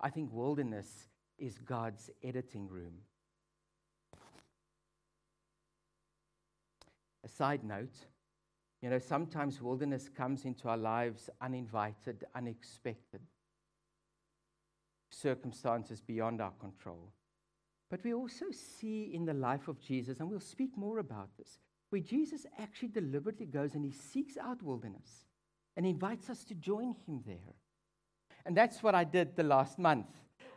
I 0.00 0.10
think 0.10 0.30
wilderness 0.32 1.08
is 1.38 1.58
God's 1.58 2.10
editing 2.22 2.68
room. 2.68 2.94
A 7.24 7.28
side 7.28 7.62
note 7.62 8.06
you 8.82 8.90
know, 8.90 8.98
sometimes 8.98 9.60
wilderness 9.60 10.08
comes 10.08 10.44
into 10.44 10.68
our 10.68 10.76
lives 10.76 11.28
uninvited, 11.40 12.24
unexpected, 12.34 13.20
circumstances 15.10 16.00
beyond 16.00 16.40
our 16.40 16.52
control. 16.60 17.12
But 17.90 18.04
we 18.04 18.14
also 18.14 18.46
see 18.50 19.10
in 19.14 19.24
the 19.24 19.34
life 19.34 19.66
of 19.66 19.80
Jesus, 19.80 20.20
and 20.20 20.30
we'll 20.30 20.40
speak 20.40 20.76
more 20.76 20.98
about 20.98 21.30
this, 21.36 21.58
where 21.90 22.00
Jesus 22.00 22.46
actually 22.58 22.88
deliberately 22.88 23.46
goes 23.46 23.74
and 23.74 23.84
he 23.84 23.90
seeks 23.90 24.36
out 24.36 24.62
wilderness 24.62 25.24
and 25.76 25.86
invites 25.86 26.28
us 26.28 26.44
to 26.44 26.54
join 26.54 26.94
him 27.06 27.22
there. 27.26 27.54
And 28.44 28.56
that's 28.56 28.82
what 28.82 28.94
I 28.94 29.04
did 29.04 29.34
the 29.36 29.42
last 29.42 29.78
month. 29.78 30.06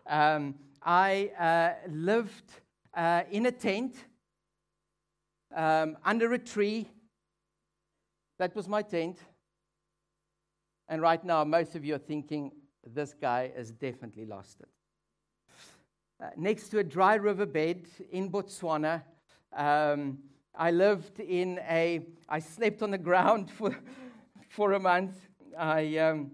Um, 0.05 0.55
I 0.83 1.31
uh, 1.39 1.89
lived 1.89 2.51
uh, 2.93 3.23
in 3.31 3.45
a 3.45 3.51
tent 3.51 3.95
um, 5.55 5.97
under 6.03 6.33
a 6.33 6.39
tree 6.39 6.87
that 8.41 8.55
was 8.55 8.67
my 8.67 8.81
tent. 8.81 9.19
And 10.89 10.99
right 10.99 11.23
now, 11.23 11.43
most 11.43 11.75
of 11.75 11.85
you 11.85 11.93
are 11.93 11.99
thinking, 11.99 12.51
this 12.83 13.13
guy 13.13 13.51
has 13.55 13.69
definitely 13.69 14.25
lost 14.25 14.61
it. 14.61 14.69
Uh, 16.19 16.29
next 16.35 16.69
to 16.69 16.79
a 16.79 16.83
dry 16.83 17.13
riverbed 17.13 17.85
in 18.11 18.31
Botswana, 18.31 19.03
um, 19.55 20.17
I 20.55 20.71
lived 20.71 21.19
in 21.19 21.59
a, 21.69 22.07
I 22.27 22.39
slept 22.39 22.81
on 22.81 22.89
the 22.89 22.97
ground 23.09 23.51
for, 23.51 23.77
for 24.49 24.73
a 24.73 24.79
month. 24.79 25.19
I 25.55 25.97
um, 25.99 26.31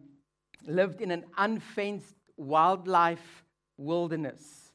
lived 0.66 1.02
in 1.02 1.12
an 1.12 1.26
unfenced 1.38 2.16
wildlife 2.38 3.44
wilderness. 3.76 4.72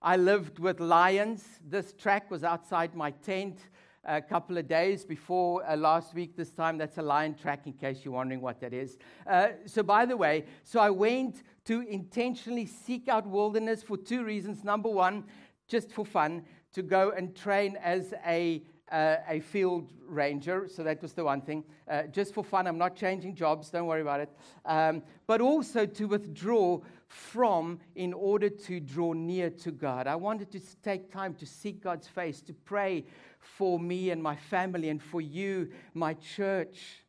I 0.00 0.16
lived 0.16 0.58
with 0.58 0.80
lions. 0.80 1.44
This 1.68 1.92
track 1.92 2.30
was 2.30 2.42
outside 2.42 2.94
my 2.94 3.10
tent 3.10 3.58
a 4.04 4.20
couple 4.20 4.58
of 4.58 4.66
days 4.66 5.04
before 5.04 5.64
uh, 5.64 5.76
last 5.76 6.14
week 6.14 6.36
this 6.36 6.50
time. 6.50 6.78
That's 6.78 6.98
a 6.98 7.02
lion 7.02 7.34
track, 7.34 7.66
in 7.66 7.72
case 7.72 8.00
you're 8.04 8.14
wondering 8.14 8.40
what 8.40 8.60
that 8.60 8.72
is. 8.72 8.98
Uh, 9.26 9.48
so, 9.66 9.82
by 9.82 10.06
the 10.06 10.16
way, 10.16 10.44
so 10.64 10.80
I 10.80 10.90
went 10.90 11.42
to 11.66 11.80
intentionally 11.82 12.66
seek 12.66 13.08
out 13.08 13.26
wilderness 13.26 13.82
for 13.82 13.96
two 13.96 14.24
reasons. 14.24 14.64
Number 14.64 14.88
one, 14.88 15.24
just 15.68 15.92
for 15.92 16.04
fun, 16.04 16.44
to 16.72 16.82
go 16.82 17.10
and 17.10 17.34
train 17.36 17.76
as 17.82 18.14
a 18.26 18.62
uh, 18.90 19.16
a 19.26 19.40
field 19.40 19.90
ranger, 20.06 20.68
so 20.68 20.82
that 20.82 21.00
was 21.00 21.14
the 21.14 21.24
one 21.24 21.40
thing. 21.40 21.64
Uh, 21.90 22.02
just 22.04 22.34
for 22.34 22.44
fun, 22.44 22.66
I'm 22.66 22.76
not 22.76 22.94
changing 22.94 23.34
jobs, 23.34 23.70
don't 23.70 23.86
worry 23.86 24.02
about 24.02 24.20
it. 24.20 24.30
Um, 24.66 25.02
but 25.26 25.40
also 25.40 25.86
to 25.86 26.04
withdraw 26.04 26.78
from 27.12 27.78
in 27.94 28.12
order 28.12 28.48
to 28.48 28.80
draw 28.80 29.12
near 29.12 29.50
to 29.50 29.70
God. 29.70 30.06
I 30.06 30.16
wanted 30.16 30.50
to 30.52 30.60
take 30.82 31.12
time 31.12 31.34
to 31.34 31.46
seek 31.46 31.82
God's 31.82 32.08
face, 32.08 32.40
to 32.42 32.54
pray 32.54 33.04
for 33.38 33.78
me 33.78 34.10
and 34.10 34.22
my 34.22 34.36
family 34.36 34.88
and 34.88 35.02
for 35.02 35.20
you, 35.20 35.68
my 35.94 36.14
church, 36.14 37.02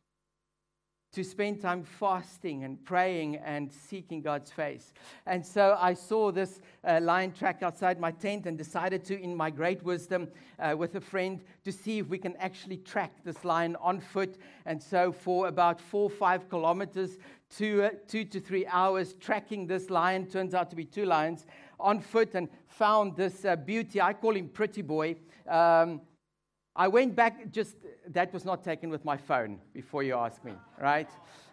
to 1.14 1.24
spend 1.24 1.62
time 1.62 1.84
fasting 1.84 2.64
and 2.64 2.84
praying 2.84 3.36
and 3.38 3.72
seeking 3.72 4.20
God's 4.22 4.52
face. 4.52 4.94
And 5.28 5.46
so 5.46 5.78
I 5.80 5.94
saw 5.94 6.32
this 6.32 6.60
uh, 6.84 7.00
lion 7.02 7.32
track 7.32 7.62
outside 7.62 8.00
my 8.00 8.12
tent 8.12 8.48
and 8.48 8.58
decided 8.58 9.06
to, 9.06 9.22
in 9.22 9.36
my 9.36 9.52
great 9.52 9.84
wisdom 9.84 10.28
uh, 10.60 10.76
with 10.76 10.96
a 10.96 11.02
friend, 11.02 11.40
to 11.66 11.72
see 11.72 12.00
if 12.00 12.08
we 12.08 12.18
can 12.18 12.36
actually 12.38 12.78
track 12.78 13.12
this 13.24 13.46
lion 13.46 13.78
on 13.80 14.00
foot. 14.00 14.38
And 14.66 14.82
so 14.82 15.12
for 15.12 15.48
about 15.48 15.80
four 15.80 16.06
or 16.06 16.10
five 16.10 16.50
kilometers, 16.50 17.20
two, 17.58 17.84
uh, 17.84 17.90
two 18.08 18.26
to 18.26 18.40
three 18.40 18.66
hours, 18.68 19.14
tracking 19.14 19.68
this 19.68 19.90
lion, 19.90 20.26
turns 20.26 20.54
out 20.54 20.70
to 20.70 20.76
be 20.76 20.86
two 20.86 21.06
lions, 21.06 21.46
on 21.80 22.00
foot 22.00 22.36
and 22.36 22.50
found 22.68 23.16
this 23.16 23.46
uh, 23.46 23.56
beauty. 23.56 24.02
I 24.02 24.14
call 24.14 24.36
him 24.36 24.50
Pretty 24.50 24.82
Boy. 24.82 25.16
Um, 25.48 26.02
I 26.76 26.88
went 26.88 27.16
back, 27.16 27.52
just 27.52 27.76
that 28.08 28.34
was 28.34 28.46
not 28.46 28.64
taken 28.64 28.90
with 28.90 29.06
my 29.06 29.18
phone 29.18 29.60
before 29.74 30.02
you 30.04 30.16
ask 30.16 30.44
me, 30.44 30.54
right? 30.82 31.10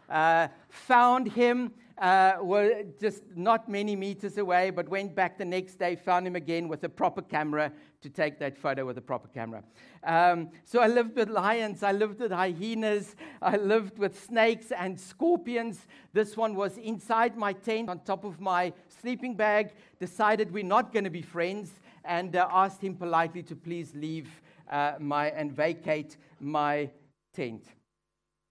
Uh, 0.09 0.49
found 0.71 1.31
him, 1.31 1.73
uh, 1.99 2.39
were 2.41 2.85
just 2.99 3.23
not 3.37 3.69
many 3.69 3.95
meters 3.95 4.39
away, 4.39 4.71
but 4.71 4.89
went 4.89 5.15
back 5.15 5.37
the 5.37 5.45
next 5.45 5.79
day, 5.79 5.95
found 5.95 6.27
him 6.27 6.37
again 6.37 6.69
with 6.69 6.83
a 6.85 6.89
proper 6.89 7.21
camera 7.21 7.71
to 8.03 8.09
take 8.09 8.39
that 8.39 8.57
photo 8.57 8.87
with 8.87 8.97
a 8.97 9.01
proper 9.03 9.29
camera. 9.29 9.63
Um, 10.05 10.51
so 10.65 10.81
I 10.81 10.87
lived 10.87 11.17
with 11.17 11.29
lions, 11.29 11.83
I 11.83 11.93
lived 11.93 12.21
with 12.21 12.33
hyenas, 12.33 13.15
I 13.43 13.57
lived 13.57 13.99
with 13.99 14.19
snakes 14.19 14.73
and 14.73 14.99
scorpions. 14.99 15.87
This 16.13 16.37
one 16.37 16.55
was 16.55 16.79
inside 16.79 17.37
my 17.37 17.53
tent 17.53 17.89
on 17.91 18.01
top 18.01 18.25
of 18.25 18.41
my 18.41 18.73
sleeping 19.01 19.35
bag, 19.35 19.73
decided 19.99 20.53
we're 20.53 20.65
not 20.65 20.93
going 20.93 21.05
to 21.05 21.11
be 21.11 21.23
friends, 21.23 21.71
and 22.05 22.35
uh, 22.35 22.49
asked 22.51 22.83
him 22.83 22.95
politely 22.95 23.43
to 23.43 23.55
please 23.55 23.93
leave 23.95 24.29
uh, 24.71 24.95
my, 24.99 25.31
and 25.31 25.53
vacate 25.53 26.17
my 26.41 26.89
tent. 27.35 27.65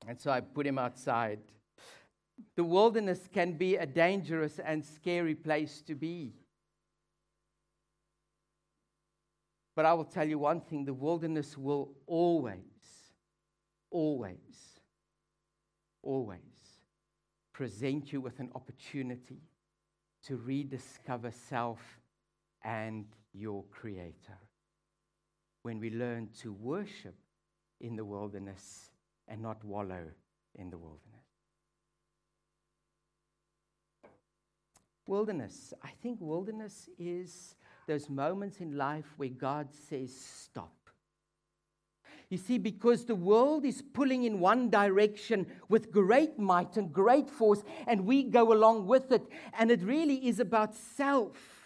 And 0.07 0.19
so 0.19 0.31
I 0.31 0.41
put 0.41 0.67
him 0.67 0.77
outside. 0.77 1.39
The 2.55 2.63
wilderness 2.63 3.27
can 3.33 3.53
be 3.53 3.75
a 3.75 3.85
dangerous 3.85 4.59
and 4.59 4.85
scary 4.85 5.35
place 5.35 5.81
to 5.87 5.95
be. 5.95 6.33
But 9.79 9.85
I 9.85 9.93
will 9.93 10.03
tell 10.03 10.27
you 10.27 10.37
one 10.37 10.59
thing 10.59 10.83
the 10.83 10.93
wilderness 10.93 11.57
will 11.57 11.93
always, 12.05 13.13
always, 13.89 14.81
always 16.03 16.41
present 17.53 18.11
you 18.11 18.19
with 18.19 18.41
an 18.41 18.49
opportunity 18.55 19.39
to 20.25 20.35
rediscover 20.35 21.31
self 21.31 21.79
and 22.61 23.05
your 23.31 23.63
Creator. 23.71 24.37
When 25.63 25.79
we 25.79 25.91
learn 25.91 26.27
to 26.41 26.51
worship 26.51 27.15
in 27.79 27.95
the 27.95 28.03
wilderness 28.03 28.91
and 29.29 29.41
not 29.41 29.63
wallow 29.63 30.07
in 30.55 30.71
the 30.71 30.77
wilderness. 30.77 31.05
Wilderness. 35.07 35.73
I 35.81 35.91
think 36.01 36.17
wilderness 36.19 36.89
is 36.97 37.55
those 37.89 38.07
moments 38.07 38.61
in 38.61 38.77
life 38.77 39.15
where 39.17 39.29
God 39.29 39.67
says, 39.89 40.15
Stop. 40.15 40.71
You 42.29 42.37
see, 42.37 42.59
because 42.59 43.05
the 43.05 43.15
world 43.15 43.65
is 43.65 43.81
pulling 43.81 44.25
in 44.25 44.39
one 44.39 44.69
direction 44.69 45.47
with 45.69 45.91
great 45.91 46.37
might 46.37 46.77
and 46.77 46.93
great 46.93 47.27
force, 47.27 47.63
and 47.87 48.05
we 48.05 48.21
go 48.21 48.53
along 48.53 48.85
with 48.85 49.11
it, 49.11 49.23
and 49.57 49.71
it 49.71 49.81
really 49.81 50.27
is 50.27 50.39
about 50.39 50.75
self. 50.75 51.58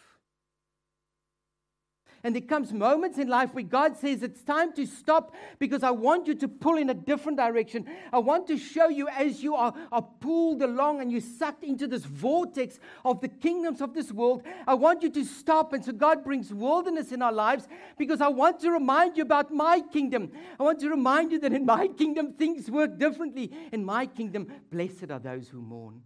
And 2.26 2.34
there 2.34 2.42
comes 2.42 2.72
moments 2.72 3.18
in 3.18 3.28
life 3.28 3.54
where 3.54 3.66
God 3.66 3.98
says, 3.98 4.24
It's 4.24 4.42
time 4.44 4.72
to 4.74 4.86
stop 4.86 5.36
because 5.60 5.84
I 5.84 5.92
want 5.92 6.26
you 6.26 6.36
to 6.36 6.48
pull 6.48 6.78
in 6.78 6.90
a 6.90 6.94
different 6.94 7.38
direction. 7.38 7.86
I 8.14 8.20
want 8.20 8.48
to 8.48 8.58
show 8.58 8.88
you 8.88 9.10
as 9.10 9.44
you 9.44 9.56
are, 9.56 9.74
are 9.92 10.08
pulled 10.22 10.62
along 10.62 11.02
and 11.02 11.12
you're 11.12 11.20
sucked 11.20 11.66
into 11.66 11.86
this 11.86 12.06
vortex 12.06 12.80
of 13.04 13.20
the 13.20 13.28
kingdoms 13.28 13.82
of 13.82 13.94
this 13.94 14.10
world. 14.10 14.44
I 14.66 14.74
want 14.74 15.04
you 15.04 15.10
to 15.10 15.26
stop. 15.26 15.74
And 15.74 15.84
so 15.84 15.92
God 15.92 16.24
brings 16.24 16.54
wilderness 16.54 17.12
in 17.12 17.22
our 17.22 17.34
lives 17.34 17.68
because 17.98 18.22
I 18.22 18.30
want 18.30 18.62
to 18.62 18.72
remind 18.72 19.18
you 19.18 19.24
about 19.24 19.54
my 19.54 19.82
kingdom. 19.82 20.32
I 20.58 20.64
want 20.64 20.80
to 20.80 20.90
remind 20.90 21.34
you 21.34 21.40
that 21.40 21.52
in 21.52 21.66
my 21.66 21.90
kingdom, 21.90 22.34
things 22.34 22.72
work 22.72 22.98
differently. 22.98 23.52
In 23.74 23.84
my 23.84 24.06
kingdom, 24.06 24.48
blessed 24.72 25.12
are 25.12 25.20
those 25.20 25.50
who 25.50 25.62
mourn. 25.62 26.02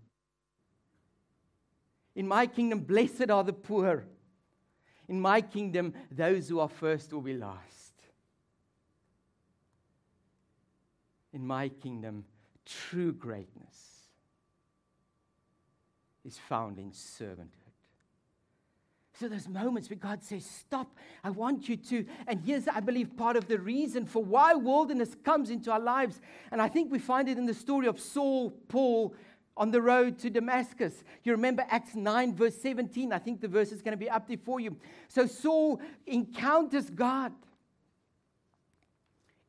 In 2.15 2.27
my 2.27 2.47
kingdom, 2.47 2.79
blessed 2.79 3.29
are 3.29 3.43
the 3.43 3.53
poor. 3.53 4.07
In 5.07 5.21
my 5.21 5.41
kingdom, 5.41 5.93
those 6.11 6.49
who 6.49 6.59
are 6.59 6.69
first 6.69 7.13
will 7.13 7.21
be 7.21 7.33
last. 7.33 7.93
In 11.33 11.45
my 11.45 11.69
kingdom, 11.69 12.25
true 12.65 13.13
greatness 13.13 13.87
is 16.25 16.37
found 16.37 16.77
in 16.77 16.91
servanthood. 16.91 17.67
So 19.19 19.27
there's 19.27 19.47
moments 19.47 19.89
where 19.89 19.97
God 19.97 20.23
says, 20.23 20.45
Stop, 20.45 20.95
I 21.23 21.31
want 21.31 21.67
you 21.67 21.75
to. 21.77 22.05
And 22.27 22.39
here's, 22.45 22.67
I 22.67 22.81
believe, 22.81 23.17
part 23.17 23.35
of 23.35 23.47
the 23.47 23.57
reason 23.57 24.05
for 24.05 24.23
why 24.23 24.53
wilderness 24.53 25.15
comes 25.23 25.49
into 25.49 25.71
our 25.71 25.79
lives. 25.79 26.21
And 26.51 26.61
I 26.61 26.67
think 26.67 26.91
we 26.91 26.99
find 26.99 27.27
it 27.27 27.37
in 27.37 27.45
the 27.45 27.53
story 27.53 27.87
of 27.87 27.99
Saul, 27.99 28.51
Paul, 28.67 29.15
on 29.57 29.71
the 29.71 29.81
road 29.81 30.19
to 30.19 30.29
Damascus. 30.29 31.03
You 31.23 31.33
remember 31.33 31.65
Acts 31.69 31.95
9, 31.95 32.35
verse 32.35 32.55
17. 32.61 33.11
I 33.11 33.19
think 33.19 33.41
the 33.41 33.47
verse 33.47 33.71
is 33.71 33.81
going 33.81 33.93
to 33.93 33.97
be 33.97 34.09
up 34.09 34.27
there 34.27 34.37
for 34.37 34.59
you. 34.59 34.77
So 35.07 35.25
Saul 35.25 35.81
encounters 36.05 36.89
God 36.89 37.33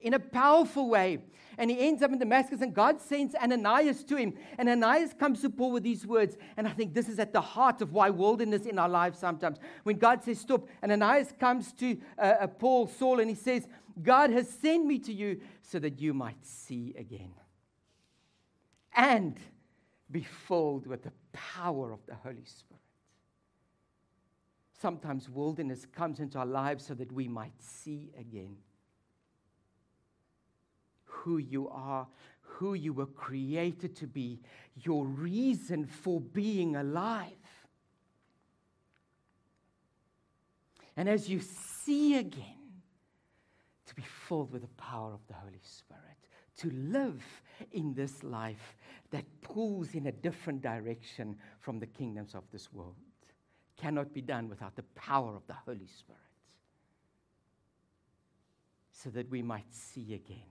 in 0.00 0.14
a 0.14 0.18
powerful 0.18 0.88
way. 0.88 1.18
And 1.56 1.72
he 1.72 1.80
ends 1.80 2.02
up 2.02 2.12
in 2.12 2.18
Damascus, 2.20 2.60
and 2.60 2.72
God 2.72 3.00
sends 3.00 3.34
Ananias 3.34 4.04
to 4.04 4.16
him. 4.16 4.34
And 4.58 4.68
Ananias 4.68 5.12
comes 5.12 5.42
to 5.42 5.50
Paul 5.50 5.72
with 5.72 5.82
these 5.82 6.06
words. 6.06 6.36
And 6.56 6.68
I 6.68 6.70
think 6.70 6.94
this 6.94 7.08
is 7.08 7.18
at 7.18 7.32
the 7.32 7.40
heart 7.40 7.82
of 7.82 7.92
why 7.92 8.10
wilderness 8.10 8.64
in 8.64 8.78
our 8.78 8.88
lives 8.88 9.18
sometimes. 9.18 9.58
When 9.82 9.98
God 9.98 10.22
says, 10.22 10.38
Stop, 10.38 10.68
Ananias 10.84 11.32
comes 11.38 11.72
to 11.74 11.98
uh, 12.16 12.22
uh, 12.40 12.46
Paul, 12.46 12.86
Saul, 12.86 13.18
and 13.18 13.28
he 13.28 13.34
says, 13.34 13.66
God 14.00 14.30
has 14.30 14.48
sent 14.48 14.86
me 14.86 15.00
to 15.00 15.12
you 15.12 15.40
so 15.62 15.80
that 15.80 16.00
you 16.00 16.14
might 16.14 16.46
see 16.46 16.94
again. 16.96 17.32
And 18.94 19.36
be 20.10 20.22
filled 20.22 20.86
with 20.86 21.02
the 21.02 21.12
power 21.32 21.92
of 21.92 22.00
the 22.06 22.14
Holy 22.14 22.44
Spirit. 22.44 22.82
Sometimes 24.80 25.28
wilderness 25.28 25.86
comes 25.86 26.20
into 26.20 26.38
our 26.38 26.46
lives 26.46 26.86
so 26.86 26.94
that 26.94 27.10
we 27.12 27.28
might 27.28 27.60
see 27.60 28.12
again 28.18 28.56
who 31.04 31.38
you 31.38 31.68
are, 31.68 32.06
who 32.40 32.74
you 32.74 32.92
were 32.92 33.06
created 33.06 33.96
to 33.96 34.06
be, 34.06 34.40
your 34.76 35.04
reason 35.04 35.84
for 35.84 36.20
being 36.20 36.76
alive. 36.76 37.32
And 40.96 41.08
as 41.08 41.28
you 41.28 41.40
see 41.40 42.16
again, 42.16 42.54
to 43.86 43.94
be 43.94 44.02
filled 44.02 44.52
with 44.52 44.62
the 44.62 44.68
power 44.76 45.12
of 45.12 45.20
the 45.28 45.34
Holy 45.34 45.60
Spirit, 45.62 46.02
to 46.58 46.70
live 46.70 47.22
in 47.72 47.94
this 47.94 48.22
life 48.22 48.76
that 49.10 49.24
pulls 49.42 49.94
in 49.94 50.06
a 50.06 50.12
different 50.12 50.62
direction 50.62 51.36
from 51.60 51.78
the 51.78 51.86
kingdoms 51.86 52.34
of 52.34 52.44
this 52.52 52.72
world. 52.72 52.96
Cannot 53.76 54.12
be 54.12 54.20
done 54.20 54.48
without 54.48 54.76
the 54.76 54.82
power 54.94 55.34
of 55.34 55.46
the 55.46 55.54
Holy 55.54 55.86
Spirit. 55.86 56.20
So 58.92 59.10
that 59.10 59.30
we 59.30 59.42
might 59.42 59.72
see 59.72 60.14
again 60.14 60.50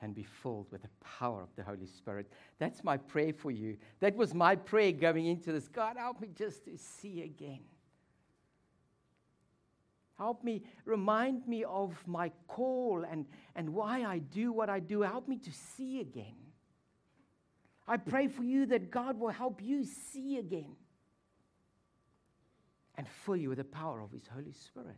and 0.00 0.14
be 0.14 0.24
filled 0.42 0.70
with 0.70 0.82
the 0.82 0.90
power 1.00 1.42
of 1.42 1.48
the 1.56 1.62
Holy 1.62 1.86
Spirit. 1.86 2.30
That's 2.58 2.84
my 2.84 2.96
prayer 2.96 3.32
for 3.32 3.50
you. 3.50 3.76
That 4.00 4.16
was 4.16 4.34
my 4.34 4.56
prayer 4.56 4.92
going 4.92 5.26
into 5.26 5.52
this. 5.52 5.68
God, 5.68 5.96
help 5.96 6.20
me 6.20 6.28
just 6.36 6.64
to 6.66 6.76
see 6.76 7.22
again. 7.22 7.60
Help 10.16 10.42
me, 10.42 10.62
remind 10.84 11.46
me 11.46 11.62
of 11.64 11.96
my 12.06 12.30
call 12.48 13.04
and, 13.08 13.24
and 13.54 13.72
why 13.72 14.02
I 14.04 14.18
do 14.18 14.52
what 14.52 14.68
I 14.68 14.80
do. 14.80 15.02
Help 15.02 15.28
me 15.28 15.38
to 15.38 15.52
see 15.52 16.00
again. 16.00 16.34
I 17.88 17.96
pray 17.96 18.28
for 18.28 18.44
you 18.44 18.66
that 18.66 18.90
God 18.90 19.18
will 19.18 19.30
help 19.30 19.62
you 19.62 19.84
see 19.84 20.36
again 20.36 20.76
and 22.96 23.08
fill 23.08 23.36
you 23.36 23.48
with 23.48 23.58
the 23.58 23.64
power 23.64 24.00
of 24.00 24.12
His 24.12 24.26
Holy 24.26 24.52
Spirit. 24.52 24.96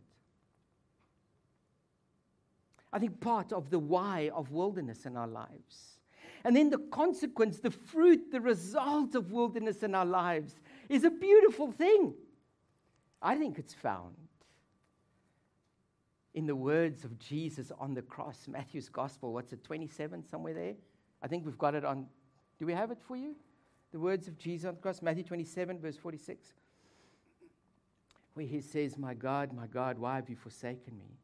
I 2.91 2.99
think 2.99 3.21
part 3.21 3.53
of 3.53 3.69
the 3.69 3.79
why 3.79 4.29
of 4.35 4.51
wilderness 4.51 5.05
in 5.05 5.15
our 5.15 5.27
lives. 5.27 5.99
And 6.43 6.55
then 6.55 6.69
the 6.69 6.79
consequence, 6.79 7.59
the 7.59 7.71
fruit, 7.71 8.31
the 8.31 8.41
result 8.41 9.15
of 9.15 9.31
wilderness 9.31 9.83
in 9.83 9.95
our 9.95 10.05
lives 10.05 10.55
is 10.89 11.05
a 11.05 11.09
beautiful 11.09 11.71
thing. 11.71 12.13
I 13.21 13.35
think 13.37 13.57
it's 13.57 13.73
found 13.73 14.15
in 16.33 16.47
the 16.47 16.55
words 16.55 17.05
of 17.05 17.17
Jesus 17.19 17.71
on 17.79 17.93
the 17.93 18.01
cross, 18.01 18.47
Matthew's 18.47 18.89
Gospel. 18.89 19.33
What's 19.33 19.53
it, 19.53 19.63
27, 19.63 20.25
somewhere 20.27 20.53
there? 20.53 20.73
I 21.21 21.27
think 21.27 21.45
we've 21.45 21.57
got 21.57 21.75
it 21.75 21.85
on 21.85 22.07
do 22.61 22.67
we 22.67 22.73
have 22.73 22.91
it 22.91 22.99
for 23.07 23.17
you? 23.17 23.35
The 23.91 23.99
words 23.99 24.27
of 24.27 24.37
Jesus 24.37 24.67
on 24.67 24.75
the 24.75 24.81
cross, 24.81 25.01
Matthew 25.01 25.23
27, 25.23 25.79
verse 25.79 25.97
46, 25.97 26.53
where 28.35 28.45
he 28.45 28.61
says, 28.61 28.99
My 28.99 29.15
God, 29.15 29.51
my 29.51 29.65
God, 29.65 29.97
why 29.97 30.17
have 30.17 30.29
you 30.29 30.35
forsaken 30.35 30.95
me? 30.95 31.17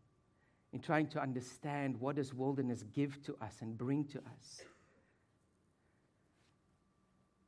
In 0.73 0.79
trying 0.79 1.05
to 1.09 1.21
understand 1.21 1.95
what 1.99 2.15
does 2.15 2.33
wilderness 2.33 2.83
give 2.91 3.21
to 3.21 3.35
us 3.39 3.57
and 3.61 3.77
bring 3.77 4.03
to 4.05 4.17
us. 4.17 4.63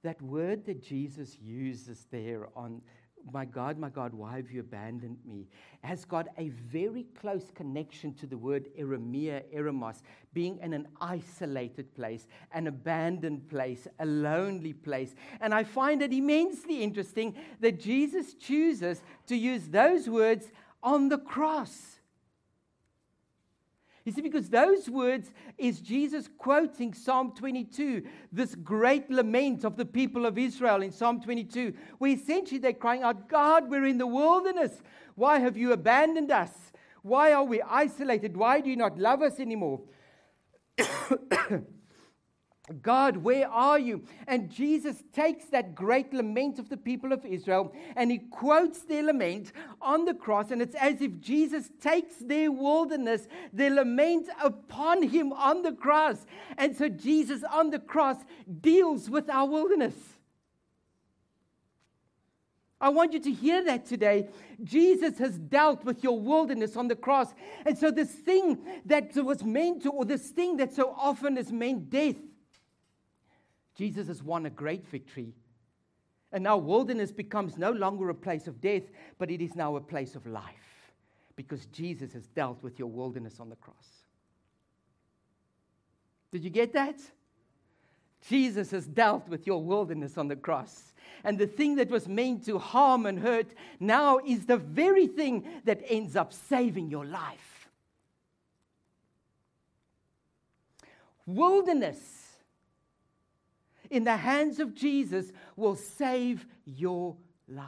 That 0.04 0.22
word 0.22 0.68
that 0.68 0.84
Jesus 0.84 1.40
uses 1.42 2.06
there 2.12 2.48
on 2.56 2.84
my 3.34 3.46
God, 3.46 3.78
my 3.78 3.90
God, 3.90 4.14
why 4.14 4.38
have 4.38 4.52
you 4.52 4.62
abandoned 4.62 5.18
me? 5.26 5.48
Has 5.84 6.06
got 6.06 6.28
a 6.38 6.50
very 6.50 7.06
close 7.20 7.52
connection 7.54 8.14
to 8.16 8.28
the 8.28 8.38
word 8.38 8.70
eremia, 8.78 9.44
eremos, 9.54 10.02
being 10.34 10.60
in 10.62 10.74
an 10.74 10.88
isolated 11.02 11.94
place, 11.96 12.28
an 12.54 12.68
abandoned 12.68 13.50
place, 13.50 13.88
a 14.00 14.06
lonely 14.06 14.74
place. 14.74 15.16
And 15.42 15.54
I 15.54 15.64
find 15.64 16.02
it 16.02 16.14
immensely 16.14 16.84
interesting 16.84 17.36
that 17.60 17.80
Jesus 17.80 18.34
chooses 18.34 19.02
to 19.28 19.36
use 19.36 19.68
those 19.68 20.10
words 20.10 20.52
on 20.82 21.10
the 21.10 21.18
cross. 21.18 21.99
You 24.10 24.14
see, 24.16 24.22
because 24.22 24.50
those 24.50 24.90
words 24.90 25.30
is 25.60 25.82
Jesus 25.82 26.28
quoting 26.40 26.96
Psalm 26.96 27.32
22, 27.36 28.02
this 28.32 28.56
great 28.56 29.08
lament 29.12 29.64
of 29.64 29.78
the 29.78 29.86
people 29.86 30.26
of 30.26 30.36
Israel 30.36 30.82
in 30.82 30.92
Psalm 30.92 31.22
22, 31.22 31.76
where 32.00 32.10
essentially 32.10 32.58
they're 32.58 32.74
crying 32.74 33.04
out, 33.04 33.30
God, 33.30 33.70
we're 33.70 33.86
in 33.86 34.00
the 34.00 34.08
wilderness. 34.08 34.82
Why 35.14 35.38
have 35.38 35.58
you 35.58 35.74
abandoned 35.74 36.32
us? 36.32 36.50
Why 37.04 37.34
are 37.34 37.44
we 37.44 37.62
isolated? 37.62 38.36
Why 38.36 38.62
do 38.62 38.72
you 38.72 38.78
not 38.78 38.98
love 38.98 39.22
us 39.22 39.40
anymore? 39.40 39.82
God, 42.82 43.18
where 43.18 43.50
are 43.50 43.80
you? 43.80 44.04
And 44.28 44.50
Jesus 44.50 45.04
takes 45.14 45.46
that 45.46 45.76
great 45.76 46.14
lament 46.14 46.60
of 46.60 46.70
the 46.70 46.78
people 46.78 47.12
of 47.12 47.26
Israel 47.26 47.74
and 47.96 48.12
he 48.12 48.20
quotes 48.20 48.82
their 48.82 49.04
lament 49.04 49.52
on 49.82 50.06
the 50.06 50.14
cross. 50.14 50.52
And 50.52 50.62
it's 50.62 50.76
as 50.76 51.02
if 51.02 51.20
Jesus 51.20 51.70
takes 51.82 52.18
their 52.18 52.52
wilderness, 52.52 53.28
their 53.52 53.72
lament 53.72 54.28
upon 54.44 55.04
him 55.04 55.34
on 55.34 55.64
the 55.64 55.74
cross. 55.74 56.26
And 56.58 56.76
so 56.76 56.90
Jesus 56.90 57.44
on 57.44 57.72
the 57.72 57.80
cross 57.80 58.18
deals 58.62 59.10
with 59.10 59.30
our 59.30 59.48
wilderness. 59.48 59.96
I 62.82 62.90
want 62.90 63.12
you 63.12 63.20
to 63.20 63.32
hear 63.32 63.64
that 63.66 63.86
today. 63.86 64.30
Jesus 64.64 65.18
has 65.18 65.38
dealt 65.38 65.84
with 65.84 66.02
your 66.02 66.18
wilderness 66.18 66.78
on 66.78 66.88
the 66.88 66.96
cross. 66.96 67.34
And 67.66 67.78
so, 67.78 67.92
this 67.92 68.10
thing 68.10 68.58
that 68.86 69.14
was 69.16 69.44
meant 69.44 69.84
to, 69.84 69.90
or 69.90 70.06
this 70.06 70.30
thing 70.30 70.58
that 70.58 70.74
so 70.74 70.96
often 70.98 71.38
is 71.38 71.52
meant 71.52 71.90
death, 71.90 72.16
Jesus 73.80 74.10
has 74.10 74.22
won 74.22 74.46
a 74.46 74.50
great 74.50 74.86
victory. 74.86 75.32
And 76.34 76.44
now, 76.44 76.58
wilderness 76.58 77.14
becomes 77.14 77.58
no 77.58 77.72
longer 77.72 78.10
a 78.10 78.14
place 78.14 78.46
of 78.46 78.60
death, 78.60 78.84
but 79.18 79.32
it 79.32 79.42
is 79.42 79.56
now 79.56 79.78
a 79.78 79.80
place 79.80 80.16
of 80.16 80.28
life 80.28 80.92
because 81.38 81.66
Jesus 81.68 82.12
has 82.12 82.28
dealt 82.28 82.62
with 82.62 82.78
your 82.78 82.90
wilderness 82.90 83.40
on 83.40 83.50
the 83.50 83.56
cross. 83.56 84.04
Did 86.34 86.44
you 86.44 86.50
get 86.50 86.74
that? 86.74 87.00
Jesus 88.28 88.72
has 88.72 88.86
dealt 88.86 89.30
with 89.30 89.48
your 89.48 89.64
wilderness 89.64 90.18
on 90.18 90.28
the 90.28 90.36
cross. 90.36 90.92
And 91.24 91.40
the 91.40 91.48
thing 91.48 91.78
that 91.78 91.90
was 91.90 92.06
meant 92.06 92.44
to 92.48 92.60
harm 92.60 93.06
and 93.06 93.18
hurt 93.18 93.48
now 93.80 94.18
is 94.18 94.46
the 94.46 94.58
very 94.58 95.08
thing 95.08 95.48
that 95.64 95.82
ends 95.88 96.18
up 96.18 96.34
saving 96.34 96.90
your 96.90 97.06
life. 97.06 97.70
Wilderness 101.26 102.19
in 103.90 104.04
the 104.04 104.18
hands 104.18 104.60
of 104.60 104.74
Jesus 104.76 105.32
will 105.56 105.76
save 105.76 106.46
your 106.66 107.16
life. 107.48 107.68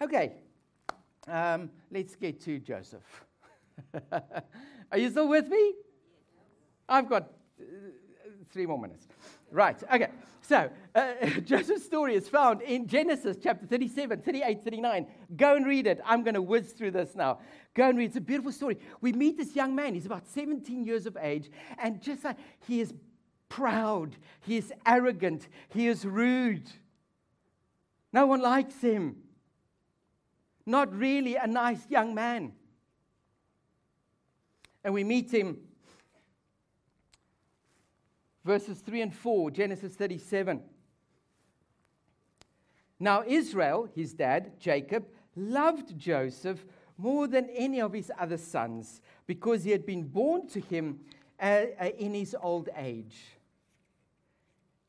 Okay, 0.00 0.32
um, 1.28 1.70
let's 1.90 2.14
get 2.16 2.40
to 2.42 2.58
Joseph. 2.58 3.24
Are 4.92 4.98
you 4.98 5.10
still 5.10 5.28
with 5.28 5.48
me? 5.48 5.74
I've 6.88 7.08
got 7.08 7.22
uh, 7.60 7.64
three 8.50 8.66
more 8.66 8.78
minutes. 8.78 9.06
Right, 9.50 9.80
okay. 9.92 10.08
So, 10.42 10.68
uh, 10.94 11.14
Joseph's 11.44 11.84
story 11.84 12.14
is 12.14 12.28
found 12.28 12.60
in 12.62 12.86
Genesis 12.86 13.36
chapter 13.42 13.66
37, 13.66 14.20
38, 14.20 14.62
39. 14.62 15.06
Go 15.36 15.56
and 15.56 15.66
read 15.66 15.86
it. 15.86 16.00
I'm 16.04 16.22
going 16.22 16.34
to 16.34 16.42
whiz 16.42 16.72
through 16.72 16.90
this 16.90 17.14
now. 17.14 17.38
Go 17.74 17.88
and 17.88 17.96
read. 17.98 18.06
It's 18.06 18.16
a 18.16 18.20
beautiful 18.20 18.52
story. 18.52 18.78
We 19.00 19.12
meet 19.12 19.38
this 19.38 19.56
young 19.56 19.74
man. 19.74 19.94
He's 19.94 20.06
about 20.06 20.26
17 20.26 20.84
years 20.84 21.06
of 21.06 21.16
age, 21.20 21.50
and 21.78 22.02
just 22.02 22.24
like 22.24 22.36
he 22.66 22.80
is 22.80 22.92
proud, 23.48 24.16
he 24.40 24.56
is 24.56 24.72
arrogant, 24.84 25.48
he 25.68 25.88
is 25.88 26.04
rude. 26.04 26.68
No 28.12 28.26
one 28.26 28.40
likes 28.40 28.80
him. 28.80 29.16
Not 30.66 30.94
really 30.94 31.36
a 31.36 31.46
nice 31.46 31.88
young 31.88 32.14
man. 32.14 32.52
And 34.82 34.92
we 34.92 35.04
meet 35.04 35.32
him 35.32 35.58
verses 38.44 38.78
3 38.80 39.02
and 39.02 39.14
4, 39.14 39.50
Genesis 39.50 39.94
37. 39.94 40.62
Now, 43.00 43.24
Israel, 43.26 43.88
his 43.94 44.12
dad, 44.12 44.60
Jacob, 44.60 45.06
loved 45.34 45.98
Joseph 45.98 46.64
more 46.96 47.26
than 47.26 47.48
any 47.50 47.80
of 47.80 47.92
his 47.92 48.12
other 48.18 48.36
sons 48.36 49.00
because 49.26 49.64
he 49.64 49.70
had 49.70 49.84
been 49.84 50.04
born 50.04 50.46
to 50.48 50.60
him 50.60 51.00
uh, 51.40 51.62
uh, 51.80 51.90
in 51.98 52.14
his 52.14 52.36
old 52.40 52.68
age. 52.76 53.16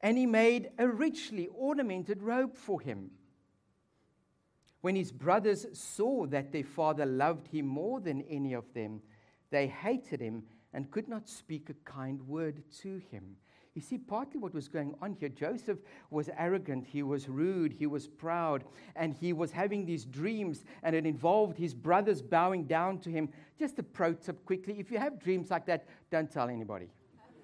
And 0.02 0.18
he 0.18 0.28
made 0.28 0.70
a 0.78 0.88
richly 0.88 1.48
ornamented 1.48 2.22
robe 2.22 2.56
for 2.56 2.80
him. 2.80 3.12
When 4.82 4.96
his 4.96 5.12
brothers 5.12 5.66
saw 5.74 6.28
that 6.28 6.52
their 6.52 6.64
father 6.64 7.08
loved 7.08 7.48
him 7.48 7.66
more 7.66 8.00
than 8.00 8.22
any 8.30 8.54
of 8.54 8.72
them, 8.74 9.02
they 9.50 9.66
hated 9.66 10.22
him 10.22 10.44
and 10.74 10.92
could 10.92 11.08
not 11.08 11.28
speak 11.28 11.70
a 11.70 11.90
kind 11.90 12.22
word 12.28 12.62
to 12.82 13.02
him. 13.10 13.38
You 13.76 13.82
see, 13.82 13.98
partly 13.98 14.40
what 14.40 14.54
was 14.54 14.70
going 14.70 14.96
on 15.02 15.18
here, 15.20 15.28
Joseph 15.28 15.80
was 16.10 16.30
arrogant, 16.38 16.88
he 16.88 17.04
was 17.04 17.28
rude, 17.28 17.74
he 17.74 17.88
was 17.88 18.08
proud, 18.08 18.64
and 18.96 19.14
he 19.14 19.34
was 19.34 19.52
having 19.52 19.86
these 19.86 20.06
dreams, 20.06 20.64
and 20.82 20.96
it 20.96 21.06
involved 21.06 21.58
his 21.58 21.74
brothers 21.74 22.22
bowing 22.22 22.64
down 22.64 23.00
to 23.00 23.10
him. 23.12 23.28
Just 23.60 23.78
a 23.78 23.84
pro 23.84 24.14
tip 24.14 24.46
quickly 24.46 24.80
if 24.80 24.92
you 24.92 24.98
have 24.98 25.20
dreams 25.20 25.52
like 25.52 25.66
that, 25.66 25.86
don't 26.10 26.32
tell 26.32 26.48
anybody. 26.48 26.88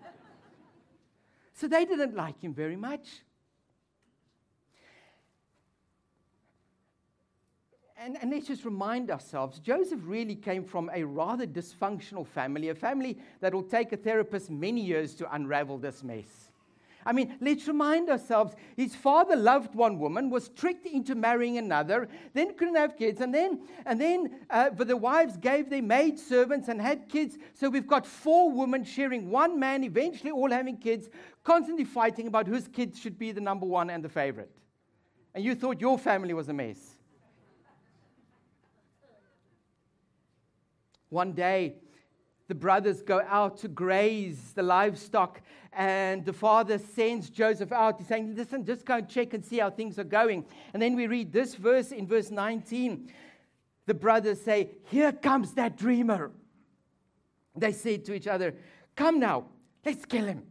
so 1.54 1.68
they 1.68 1.84
didn't 1.84 2.16
like 2.16 2.42
him 2.42 2.54
very 2.54 2.78
much. 2.78 3.24
And, 8.02 8.18
and, 8.20 8.32
let's 8.32 8.48
just 8.48 8.66
remind 8.66 9.12
ourselves 9.12 9.60
Joseph 9.60 10.00
really 10.04 10.36
came 10.36 10.64
from 10.64 10.90
a 10.94 11.04
rather 11.04 11.46
dysfunctional 11.46 12.26
family, 12.26 12.70
a 12.70 12.76
family 12.76 13.20
that 13.42 13.54
will 13.54 13.64
take 13.64 13.92
a 13.92 13.98
therapist 13.98 14.50
many 14.50 14.82
years 14.82 15.14
to 15.16 15.36
unravel 15.36 15.78
this 15.78 16.04
mess. 16.04 16.52
I 17.06 17.14
mean, 17.14 17.36
let's 17.42 17.68
remind 17.68 18.10
ourselves 18.10 18.56
his 18.76 18.96
father 18.96 19.36
loved 19.36 19.74
one 19.76 20.00
woman, 20.00 20.30
was 20.30 20.50
tricked 20.50 20.86
into 20.86 21.16
marrying 21.16 21.58
another, 21.58 22.10
then 22.34 22.56
couldn't 22.56 22.76
have 22.76 22.96
kids, 22.98 23.22
and 23.22 23.34
then, 23.34 23.62
and 23.86 24.00
then 24.00 24.40
uh, 24.50 24.70
but 24.72 24.88
the 24.88 24.98
wives 24.98 25.38
gave 25.38 25.70
their 25.70 25.82
maid 25.82 26.20
servants 26.20 26.68
and 26.68 26.82
had 26.82 27.10
kids. 27.10 27.38
So 27.54 27.70
we've 27.70 27.88
got 27.88 28.06
four 28.06 28.52
women 28.52 28.84
sharing 28.84 29.30
one 29.30 29.60
man, 29.60 29.84
eventually 29.84 30.32
all 30.32 30.52
having 30.52 30.78
kids, 30.78 31.10
constantly 31.44 31.86
fighting 31.86 32.28
about 32.28 32.48
whose 32.48 32.68
kids 32.68 33.00
should 33.00 33.18
be 33.18 33.32
the 33.32 33.42
number 33.42 33.66
one 33.66 33.90
and 33.90 34.04
the 34.04 34.10
favorite. 34.10 34.52
And 35.34 35.44
you 35.44 35.56
thought 35.56 35.82
your 35.82 35.98
family 35.98 36.34
was 36.34 36.50
a 36.50 36.54
mess. 36.54 36.91
One 41.12 41.34
day, 41.34 41.76
the 42.48 42.56
brothers 42.56 43.02
go 43.02 43.22
out 43.28 43.58
to 43.58 43.68
graze 43.68 44.54
the 44.54 44.64
livestock, 44.64 45.42
and 45.74 46.24
the 46.24 46.32
father 46.32 46.78
sends 46.78 47.30
Joseph 47.30 47.74
out. 47.74 48.00
He's 48.00 48.08
saying, 48.08 48.34
Listen, 48.36 48.66
just 48.66 48.86
go 48.86 48.96
and 48.96 49.10
check 49.10 49.34
and 49.34 49.44
see 49.44 49.60
how 49.60 49.70
things 49.70 50.00
are 50.00 50.06
going. 50.06 50.46
And 50.74 50.82
then 50.82 50.96
we 50.96 51.08
read 51.08 51.34
this 51.34 51.56
verse 51.56 51.92
in 51.92 52.08
verse 52.08 52.32
19. 52.32 53.12
The 53.88 53.94
brothers 53.94 54.42
say, 54.42 54.70
Here 54.86 55.12
comes 55.12 55.54
that 55.56 55.78
dreamer. 55.78 56.32
They 57.58 57.74
said 57.74 58.06
to 58.06 58.14
each 58.14 58.28
other, 58.28 58.56
Come 58.96 59.20
now, 59.20 59.48
let's 59.86 60.06
kill 60.06 60.26
him. 60.26 60.44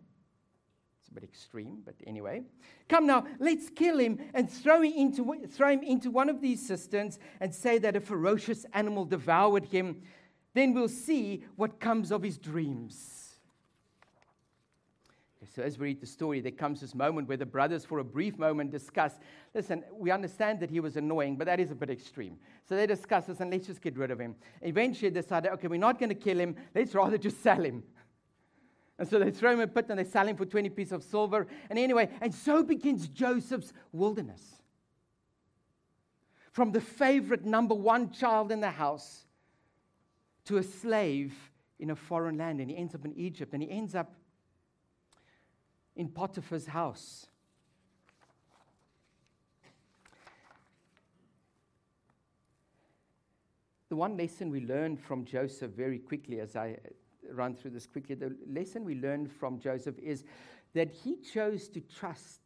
It's 1.01 1.09
a 1.09 1.15
bit 1.15 1.25
extreme, 1.25 1.79
but 1.87 1.95
anyway. 2.07 2.43
Come 2.87 3.07
now, 3.07 3.25
let's 3.39 3.71
kill 3.71 3.99
him 3.99 4.19
and 4.35 4.51
throw 4.51 4.83
him, 4.83 4.93
into, 4.93 5.47
throw 5.49 5.71
him 5.71 5.83
into 5.83 6.11
one 6.11 6.29
of 6.29 6.43
these 6.43 6.67
cisterns 6.67 7.19
and 7.41 7.55
say 7.55 7.79
that 7.79 7.97
a 7.97 8.01
ferocious 8.01 8.67
animal 8.75 9.07
devoured 9.07 9.65
him 9.65 10.03
then 10.55 10.75
we'll 10.75 10.89
see 10.89 11.45
what 11.57 11.81
comes 11.81 12.11
of 12.11 12.23
his 12.23 12.39
dreams. 12.39 13.21
So, 15.55 15.63
as 15.63 15.79
we 15.79 15.89
read 15.89 16.01
the 16.01 16.07
story, 16.07 16.41
there 16.41 16.53
comes 16.53 16.81
this 16.81 16.95
moment 16.95 17.27
where 17.27 17.37
the 17.37 17.47
brothers, 17.47 17.85
for 17.85 17.99
a 17.99 18.05
brief 18.05 18.39
moment, 18.39 18.71
discuss 18.71 19.19
listen, 19.53 19.83
we 19.93 20.11
understand 20.11 20.61
that 20.61 20.71
he 20.71 20.79
was 20.79 20.97
annoying, 20.97 21.37
but 21.37 21.47
that 21.47 21.59
is 21.59 21.71
a 21.71 21.75
bit 21.75 21.91
extreme. 21.91 22.37
So, 22.69 22.77
they 22.77 22.87
discuss 22.87 23.27
this 23.27 23.41
and 23.41 23.51
let's 23.51 23.67
just 23.67 23.81
get 23.81 23.97
rid 23.97 24.11
of 24.11 24.21
him. 24.21 24.37
Eventually, 24.63 25.09
they 25.09 25.21
decided, 25.21 25.51
okay, 25.53 25.67
we're 25.67 25.81
not 25.81 25.99
going 25.99 26.11
to 26.11 26.15
kill 26.15 26.39
him, 26.39 26.57
let's 26.75 26.95
rather 26.95 27.19
just 27.19 27.43
sell 27.43 27.63
him. 27.65 27.83
And 29.01 29.09
so 29.09 29.19
they 29.19 29.31
throw 29.31 29.53
him 29.53 29.61
in 29.61 29.69
a 29.71 29.73
pit 29.73 29.87
and 29.89 29.99
they 29.99 30.05
sell 30.05 30.29
him 30.29 30.37
for 30.37 30.45
20 30.45 30.69
pieces 30.69 30.93
of 30.93 31.03
silver. 31.03 31.47
And 31.71 31.79
anyway, 31.79 32.11
and 32.21 32.35
so 32.35 32.63
begins 32.63 33.09
Joseph's 33.09 33.73
wilderness. 33.93 34.43
From 36.53 36.71
the 36.71 36.83
favorite 36.83 37.47
number 37.47 37.75
one 37.75 38.11
child 38.11 38.53
in 38.53 38.61
the 38.61 38.71
house 38.71 39.25
to 40.45 40.59
a 40.59 40.63
slave 40.63 41.35
in 41.79 41.91
a 41.91 41.97
foreign 41.97 42.39
land, 42.39 42.61
and 42.61 42.71
he 42.71 42.77
ends 42.77 42.95
up 42.95 43.05
in 43.05 43.13
Egypt, 43.15 43.53
and 43.53 43.63
he 43.63 43.71
ends 43.71 43.95
up 43.95 44.15
in 45.97 46.09
Potiphar's 46.09 46.67
house. 46.67 47.27
The 53.89 53.97
one 53.97 54.17
lesson 54.17 54.51
we 54.51 54.61
learned 54.61 55.01
from 55.01 55.25
Joseph 55.25 55.73
very 55.73 55.99
quickly, 55.99 56.41
as 56.41 56.55
I 56.55 56.79
run 57.33 57.55
through 57.55 57.73
this 57.73 57.87
quickly, 57.87 58.15
the 58.15 58.37
lesson 58.47 58.85
we 58.85 58.95
learned 58.95 59.33
from 59.33 59.59
Joseph 59.59 59.99
is 59.99 60.25
that 60.75 60.93
he 60.93 61.17
chose 61.17 61.69
to 61.69 61.81
trust 61.81 62.41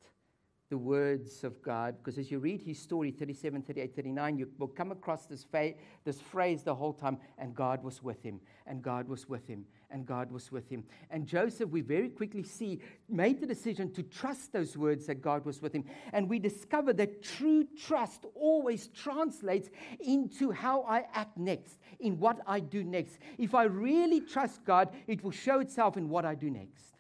the 0.74 0.78
words 0.78 1.44
of 1.44 1.62
God. 1.62 1.94
Because 1.98 2.18
as 2.18 2.32
you 2.32 2.40
read 2.40 2.60
his 2.60 2.80
story, 2.80 3.12
37, 3.12 3.62
38, 3.62 3.94
39, 3.94 4.38
you 4.38 4.48
will 4.58 4.66
come 4.66 4.90
across 4.90 5.26
this, 5.26 5.44
fa- 5.44 5.74
this 6.04 6.20
phrase 6.20 6.64
the 6.64 6.74
whole 6.74 6.92
time, 6.92 7.16
and 7.38 7.54
God 7.54 7.84
was 7.84 8.02
with 8.02 8.20
him, 8.24 8.40
and 8.66 8.82
God 8.82 9.06
was 9.06 9.28
with 9.28 9.46
him, 9.46 9.66
and 9.92 10.04
God 10.04 10.32
was 10.32 10.50
with 10.50 10.68
him. 10.68 10.82
And 11.10 11.28
Joseph, 11.28 11.70
we 11.70 11.80
very 11.80 12.08
quickly 12.08 12.42
see, 12.42 12.80
made 13.08 13.40
the 13.40 13.46
decision 13.46 13.92
to 13.92 14.02
trust 14.02 14.52
those 14.52 14.76
words 14.76 15.06
that 15.06 15.22
God 15.22 15.44
was 15.44 15.62
with 15.62 15.72
him. 15.72 15.84
And 16.12 16.28
we 16.28 16.40
discover 16.40 16.92
that 16.94 17.22
true 17.22 17.68
trust 17.80 18.26
always 18.34 18.88
translates 18.88 19.70
into 20.00 20.50
how 20.50 20.82
I 20.88 21.04
act 21.14 21.38
next, 21.38 21.78
in 22.00 22.18
what 22.18 22.40
I 22.48 22.58
do 22.58 22.82
next. 22.82 23.18
If 23.38 23.54
I 23.54 23.62
really 23.62 24.20
trust 24.20 24.64
God, 24.64 24.88
it 25.06 25.22
will 25.22 25.30
show 25.30 25.60
itself 25.60 25.96
in 25.96 26.08
what 26.08 26.24
I 26.24 26.34
do 26.34 26.50
next. 26.50 26.93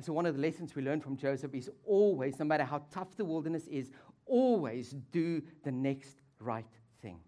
And 0.00 0.04
so, 0.06 0.14
one 0.14 0.24
of 0.24 0.34
the 0.34 0.40
lessons 0.40 0.74
we 0.74 0.80
learn 0.80 1.02
from 1.02 1.18
Joseph 1.18 1.54
is 1.54 1.68
always, 1.84 2.38
no 2.38 2.46
matter 2.46 2.64
how 2.64 2.80
tough 2.90 3.18
the 3.18 3.24
wilderness 3.26 3.66
is, 3.66 3.90
always 4.24 4.94
do 5.12 5.42
the 5.62 5.70
next 5.70 6.22
right 6.38 6.64
thing. 7.02 7.20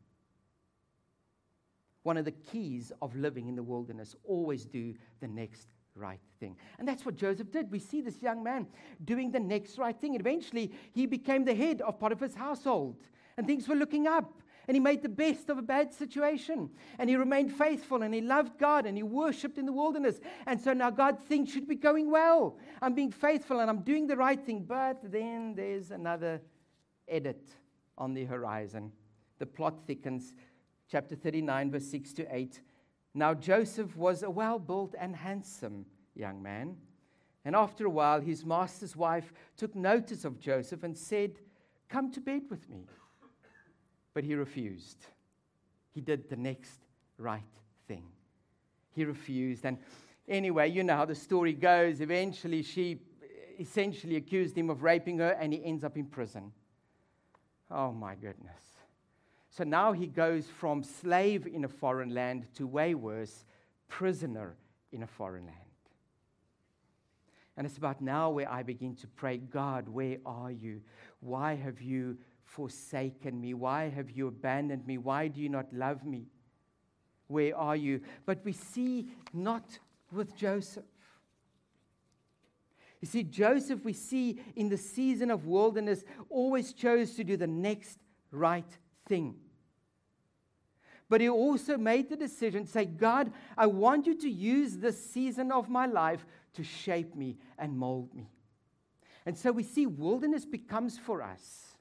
One 2.03 2.17
of 2.17 2.25
the 2.25 2.31
keys 2.31 2.91
of 3.03 3.15
living 3.15 3.47
in 3.47 3.57
the 3.57 3.63
wilderness, 3.63 4.17
always 4.25 4.65
do 4.65 4.95
the 5.21 5.29
next 5.29 5.69
right 5.95 6.19
thing. 6.41 6.57
And 6.79 6.89
that's 6.89 7.05
what 7.05 7.15
Joseph 7.15 7.53
did. 7.53 7.71
We 7.71 7.79
see 7.79 8.01
this 8.01 8.23
young 8.23 8.43
man 8.43 8.67
doing 9.05 9.31
the 9.31 9.41
next 9.41 9.77
right 9.77 10.01
thing. 10.01 10.15
Eventually, 10.15 10.73
he 10.95 11.05
became 11.05 11.45
the 11.45 11.55
head 11.55 11.83
of 11.83 12.01
Potiphar's 12.01 12.35
household, 12.35 12.97
and 13.37 13.47
things 13.47 13.69
were 13.69 13.77
looking 13.77 14.07
up. 14.07 14.41
And 14.69 14.77
he 14.77 14.81
made 14.81 15.03
the 15.03 15.09
best 15.09 15.49
of 15.51 15.59
a 15.59 15.63
bad 15.63 15.93
situation. 15.93 16.71
And 16.99 17.11
he 17.11 17.17
remained 17.17 17.53
faithful 17.53 18.03
and 18.03 18.15
he 18.15 18.21
loved 18.21 18.59
God 18.59 18.87
and 18.87 18.97
he 18.97 19.03
worshiped 19.03 19.59
in 19.59 19.67
the 19.67 19.73
wilderness. 19.73 20.21
And 20.47 20.61
so 20.61 20.73
now 20.73 20.91
God 20.91 21.19
things 21.19 21.51
should 21.51 21.67
be 21.67 21.75
going 21.75 22.11
well. 22.11 22.59
I'm 22.81 22.95
being 22.95 23.11
faithful 23.11 23.61
and 23.61 23.69
I'm 23.69 23.83
doing 23.83 24.07
the 24.07 24.17
right 24.17 24.41
thing. 24.41 24.65
But 24.65 24.99
then 25.03 25.55
there's 25.55 25.91
another 25.91 26.41
edit 27.09 27.49
on 27.99 28.15
the 28.15 28.25
horizon. 28.25 28.93
The 29.39 29.47
plot 29.47 29.87
thickens. 29.87 30.35
Chapter 30.89 31.17
39, 31.17 31.71
verse 31.71 31.87
6 31.87 32.13
to 32.15 32.35
8. 32.35 32.61
Now 33.15 33.35
Joseph 33.35 33.97
was 33.97 34.23
a 34.23 34.31
well 34.31 34.59
built 34.59 34.95
and 34.99 35.17
handsome 35.17 35.87
young 36.15 36.43
man. 36.43 36.77
And 37.45 37.57
after 37.57 37.87
a 37.87 37.91
while, 37.91 38.21
his 38.21 38.45
master's 38.45 38.95
wife 38.95 39.33
took 39.57 39.75
notice 39.75 40.25
of 40.25 40.39
Joseph 40.39 40.85
and 40.85 40.97
said, 40.97 41.41
Come 41.89 42.11
to 42.13 42.21
bed 42.21 42.43
with 42.49 42.69
me. 42.69 42.87
But 44.15 44.25
he 44.25 44.35
refused. 44.35 44.99
He 45.95 46.01
did 46.01 46.29
the 46.29 46.37
next 46.37 46.81
right 47.19 47.43
thing. 47.89 48.05
He 48.95 49.05
refused. 49.05 49.65
And 49.65 49.79
anyway, 50.29 50.71
you 50.71 50.85
know 50.85 50.97
how 50.97 51.05
the 51.05 51.15
story 51.15 51.53
goes. 51.53 52.01
Eventually, 52.01 52.63
she 52.63 53.01
essentially 53.59 54.17
accused 54.17 54.57
him 54.57 54.71
of 54.71 54.83
raping 54.83 55.19
her, 55.19 55.31
and 55.31 55.53
he 55.53 55.65
ends 55.65 55.85
up 55.85 55.97
in 55.97 56.07
prison. 56.07 56.53
Oh, 57.71 57.93
my 57.93 58.15
goodness. 58.15 58.63
So 59.51 59.65
now 59.65 59.93
he 59.93 60.07
goes 60.07 60.47
from 60.47 60.83
slave 60.83 61.47
in 61.47 61.65
a 61.65 61.69
foreign 61.69 62.15
land 62.15 62.47
to 62.55 62.67
way 62.67 62.95
worse, 62.95 63.45
prisoner 63.89 64.57
in 64.93 65.03
a 65.03 65.07
foreign 65.07 65.45
land. 65.45 65.59
And 67.57 67.67
it's 67.67 67.77
about 67.77 68.01
now 68.01 68.31
where 68.31 68.51
I 68.51 68.63
begin 68.63 68.97
to 68.97 69.07
pray 69.07 69.37
God, 69.37 69.89
where 69.89 70.17
are 70.25 70.51
you? 70.51 70.81
Why 71.21 71.55
have 71.55 71.83
you 71.83 72.17
forsaken 72.53 73.41
me? 73.41 73.55
Why 73.55 73.89
have 73.89 74.11
you 74.11 74.29
abandoned 74.29 74.87
me? 74.87 74.99
Why 74.99 75.29
do 75.29 75.41
you 75.41 75.49
not 75.49 75.73
love 75.73 76.05
me? 76.05 76.27
Where 77.27 77.57
are 77.57 77.77
you? 77.77 78.03
But 78.27 78.45
we 78.45 78.53
see 78.53 79.09
not 79.33 79.79
with 80.13 80.37
Joseph. 80.37 80.85
You 83.01 83.09
see, 83.09 83.23
Joseph, 83.23 83.85
we 83.85 83.95
see 83.95 84.39
in 84.55 84.69
the 84.69 84.77
season 84.77 85.31
of 85.31 85.47
wilderness, 85.47 86.05
always 86.29 86.73
chose 86.73 87.15
to 87.17 87.25
do 87.25 87.37
the 87.37 87.47
next 87.47 87.99
right 88.31 88.69
thing. 89.07 89.35
But 91.09 91.21
he 91.21 91.29
also 91.29 91.77
made 91.77 92.11
the 92.11 92.17
decision 92.17 92.65
to 92.67 92.71
say, 92.71 92.85
God, 92.85 93.33
I 93.57 93.67
want 93.67 94.07
you 94.07 94.15
to 94.19 94.31
use 94.31 94.77
this 94.77 95.11
season 95.11 95.51
of 95.51 95.69
my 95.69 95.87
life 95.87 96.25
to 96.55 96.63
shape 96.63 97.17
me 97.17 97.39
and 97.59 97.77
mold 97.77 98.15
me. 98.15 98.31
And 99.25 99.37
so 99.37 99.53
we 99.53 99.63
see 99.63 99.87
wilderness 99.87 100.45
becomes 100.45 100.99
for 100.99 101.23
us 101.23 101.72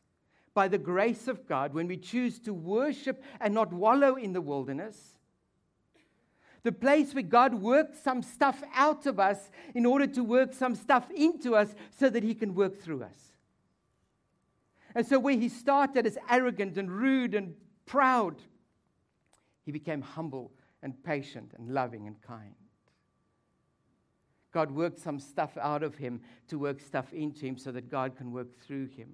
by 0.53 0.67
the 0.67 0.77
grace 0.77 1.27
of 1.27 1.47
God, 1.47 1.73
when 1.73 1.87
we 1.87 1.97
choose 1.97 2.39
to 2.39 2.53
worship 2.53 3.23
and 3.39 3.53
not 3.53 3.71
wallow 3.71 4.15
in 4.15 4.33
the 4.33 4.41
wilderness, 4.41 5.17
the 6.63 6.71
place 6.71 7.13
where 7.13 7.23
God 7.23 7.55
works 7.55 7.99
some 7.99 8.21
stuff 8.21 8.61
out 8.73 9.05
of 9.05 9.19
us 9.19 9.49
in 9.73 9.85
order 9.85 10.05
to 10.07 10.23
work 10.23 10.53
some 10.53 10.75
stuff 10.75 11.09
into 11.11 11.55
us 11.55 11.73
so 11.97 12.09
that 12.09 12.23
He 12.23 12.35
can 12.35 12.53
work 12.53 12.79
through 12.79 13.03
us. 13.03 13.33
And 14.93 15.07
so, 15.07 15.17
where 15.17 15.37
He 15.37 15.49
started 15.49 16.05
as 16.05 16.17
arrogant 16.29 16.77
and 16.77 16.91
rude 16.91 17.33
and 17.33 17.55
proud, 17.85 18.35
He 19.63 19.71
became 19.71 20.01
humble 20.01 20.51
and 20.83 21.01
patient 21.03 21.53
and 21.57 21.73
loving 21.73 22.05
and 22.05 22.21
kind. 22.21 22.55
God 24.51 24.71
worked 24.71 24.99
some 24.99 25.19
stuff 25.19 25.57
out 25.57 25.83
of 25.83 25.95
him 25.95 26.21
to 26.49 26.59
work 26.59 26.81
stuff 26.81 27.13
into 27.13 27.45
him 27.45 27.57
so 27.57 27.71
that 27.71 27.89
God 27.89 28.17
can 28.17 28.31
work 28.31 28.59
through 28.59 28.87
him. 28.87 29.09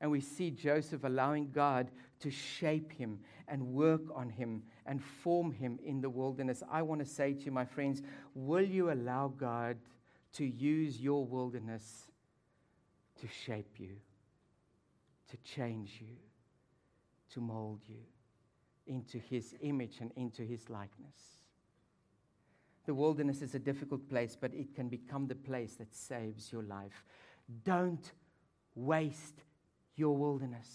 And 0.00 0.10
we 0.10 0.20
see 0.20 0.50
Joseph 0.50 1.04
allowing 1.04 1.50
God 1.50 1.90
to 2.20 2.30
shape 2.30 2.92
him 2.92 3.20
and 3.48 3.72
work 3.72 4.02
on 4.14 4.28
him 4.28 4.62
and 4.84 5.02
form 5.02 5.52
him 5.52 5.78
in 5.84 6.00
the 6.00 6.10
wilderness. 6.10 6.62
I 6.70 6.82
want 6.82 7.00
to 7.00 7.06
say 7.06 7.32
to 7.32 7.40
you, 7.40 7.52
my 7.52 7.64
friends, 7.64 8.02
will 8.34 8.64
you 8.64 8.90
allow 8.90 9.28
God 9.28 9.78
to 10.34 10.44
use 10.44 11.00
your 11.00 11.24
wilderness 11.24 12.08
to 13.20 13.26
shape 13.26 13.78
you, 13.78 13.96
to 15.30 15.36
change 15.38 15.98
you, 16.00 16.16
to 17.32 17.40
mold 17.40 17.80
you 17.88 18.02
into 18.86 19.18
his 19.18 19.54
image 19.62 19.96
and 20.00 20.12
into 20.16 20.42
his 20.42 20.68
likeness? 20.68 21.46
The 22.84 22.94
wilderness 22.94 23.42
is 23.42 23.54
a 23.54 23.58
difficult 23.58 24.08
place, 24.08 24.36
but 24.38 24.54
it 24.54 24.74
can 24.74 24.88
become 24.88 25.26
the 25.26 25.34
place 25.34 25.74
that 25.76 25.94
saves 25.94 26.52
your 26.52 26.62
life. 26.62 27.04
Don't 27.64 28.12
waste 28.74 29.42
your 29.96 30.16
wilderness. 30.16 30.68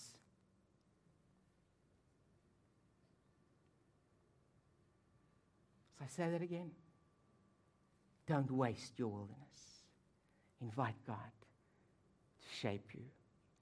So 5.97 6.05
I 6.05 6.07
say 6.07 6.29
that 6.31 6.41
again. 6.41 6.71
Don't 8.27 8.49
waste 8.51 8.97
your 8.97 9.10
wilderness. 9.10 9.38
Invite 10.62 10.95
God 11.05 11.15
to 11.15 12.47
shape 12.60 12.89
you, 12.93 13.03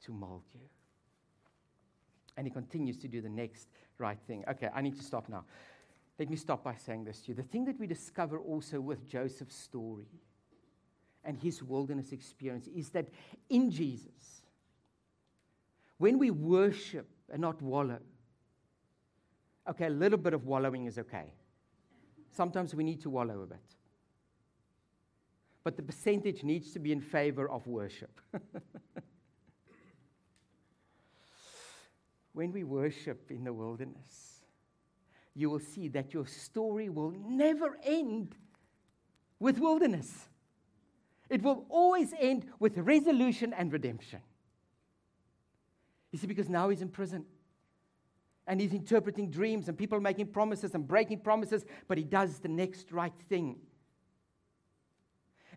to 0.06 0.12
mold 0.12 0.44
you. 0.54 0.62
And 2.38 2.48
he 2.48 2.52
continues 2.52 2.98
to 2.98 3.08
do 3.08 3.22
the 3.22 3.30
next 3.30 3.68
right 3.98 4.18
thing. 4.28 4.44
Okay, 4.50 4.70
I 4.74 4.82
need 4.82 4.96
to 4.96 5.04
stop 5.04 5.28
now. 5.28 5.44
Let 6.18 6.30
me 6.30 6.36
stop 6.36 6.64
by 6.64 6.76
saying 6.76 7.06
this 7.06 7.22
to 7.22 7.30
you. 7.30 7.34
The 7.34 7.44
thing 7.44 7.66
that 7.66 7.80
we 7.80 7.88
discover 7.88 8.40
also 8.40 8.80
with 8.80 9.08
Joseph's 9.10 9.56
story 9.56 10.08
and 11.24 11.38
his 11.38 11.64
wilderness 11.64 12.12
experience 12.12 12.68
is 12.68 12.90
that 12.90 13.08
in 13.50 13.72
Jesus, 13.72 14.39
when 16.00 16.18
we 16.18 16.32
worship 16.32 17.08
and 17.32 17.42
not 17.42 17.62
wallow, 17.62 18.00
okay, 19.70 19.86
a 19.86 19.92
little 19.92 20.18
bit 20.18 20.34
of 20.34 20.46
wallowing 20.46 20.86
is 20.86 20.98
okay. 20.98 21.34
Sometimes 22.32 22.74
we 22.74 22.84
need 22.84 23.02
to 23.02 23.10
wallow 23.10 23.42
a 23.42 23.46
bit. 23.46 23.60
But 25.64 25.76
the 25.76 25.84
percentage 25.84 26.44
needs 26.44 26.72
to 26.72 26.80
be 26.80 26.92
in 26.92 27.02
favor 27.02 27.48
of 27.50 27.68
worship. 27.68 28.20
when 32.34 32.52
we 32.54 32.64
worship 32.64 33.30
in 33.30 33.44
the 33.44 33.52
wilderness, 33.52 34.40
you 35.36 35.50
will 35.50 35.60
see 35.60 35.90
that 35.90 36.14
your 36.14 36.26
story 36.26 36.88
will 36.88 37.12
never 37.12 37.78
end 37.84 38.36
with 39.38 39.60
wilderness. 39.60 40.30
It 41.30 41.44
will 41.44 41.66
always 41.70 42.14
end 42.18 42.46
with 42.58 42.78
resolution 42.78 43.54
and 43.54 43.72
redemption. 43.74 44.22
You 46.12 46.20
see, 46.20 46.28
because 46.28 46.50
now 46.50 46.70
he's 46.70 46.82
in 46.82 46.90
prison. 46.90 47.26
And 48.48 48.60
he's 48.60 48.74
interpreting 48.74 49.30
dreams, 49.30 49.68
and 49.68 49.78
people 49.78 50.00
making 50.00 50.28
promises 50.28 50.74
and 50.74 50.88
breaking 50.88 51.20
promises, 51.20 51.66
but 51.88 51.98
he 51.98 52.04
does 52.04 52.40
the 52.40 52.48
next 52.48 52.92
right 52.92 53.14
thing. 53.28 53.58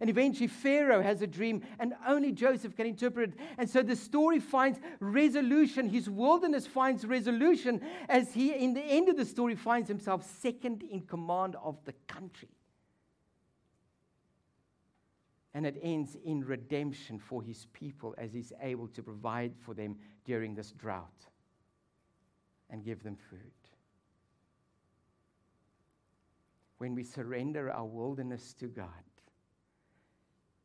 And 0.00 0.10
eventually, 0.10 0.48
Pharaoh 0.48 1.00
has 1.00 1.22
a 1.22 1.26
dream, 1.26 1.62
and 1.78 1.94
only 2.06 2.32
Joseph 2.32 2.76
can 2.76 2.86
interpret 2.86 3.30
it. 3.30 3.38
And 3.56 3.70
so 3.70 3.82
the 3.82 3.96
story 3.96 4.40
finds 4.40 4.80
resolution. 5.00 5.88
His 5.88 6.10
wilderness 6.10 6.66
finds 6.66 7.06
resolution 7.06 7.80
as 8.08 8.34
he, 8.34 8.52
in 8.52 8.74
the 8.74 8.82
end 8.82 9.08
of 9.08 9.16
the 9.16 9.24
story, 9.24 9.54
finds 9.54 9.88
himself 9.88 10.28
second 10.40 10.82
in 10.82 11.02
command 11.02 11.56
of 11.62 11.78
the 11.84 11.94
country 12.08 12.48
and 15.54 15.66
it 15.66 15.78
ends 15.82 16.16
in 16.24 16.44
redemption 16.44 17.18
for 17.18 17.42
his 17.42 17.66
people 17.72 18.14
as 18.16 18.32
he's 18.32 18.52
able 18.62 18.88
to 18.88 19.02
provide 19.02 19.52
for 19.58 19.74
them 19.74 19.96
during 20.24 20.54
this 20.54 20.72
drought 20.72 21.26
and 22.70 22.84
give 22.84 23.02
them 23.02 23.16
food. 23.28 23.38
When 26.78 26.94
we 26.94 27.04
surrender 27.04 27.70
our 27.70 27.84
wilderness 27.84 28.54
to 28.54 28.66
God, 28.66 28.86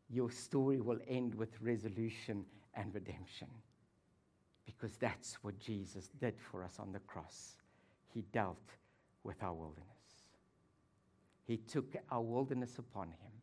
your 0.10 0.32
story 0.32 0.80
will 0.80 1.00
end 1.08 1.36
with 1.36 1.62
resolution 1.62 2.46
and 2.74 2.94
redemption 2.94 3.50
because 4.66 4.96
that's 4.98 5.36
what 5.44 5.60
Jesus 5.60 6.10
did 6.20 6.36
for 6.40 6.64
us 6.64 6.78
on 6.80 6.94
the 6.94 7.00
cross. 7.00 7.58
He 8.14 8.22
dealt 8.32 8.72
with 9.24 9.44
our 9.44 9.54
wilderness, 9.54 9.84
He 11.46 11.58
took 11.58 11.96
our 12.10 12.22
wilderness 12.22 12.78
upon 12.78 13.10
Him 13.10 13.37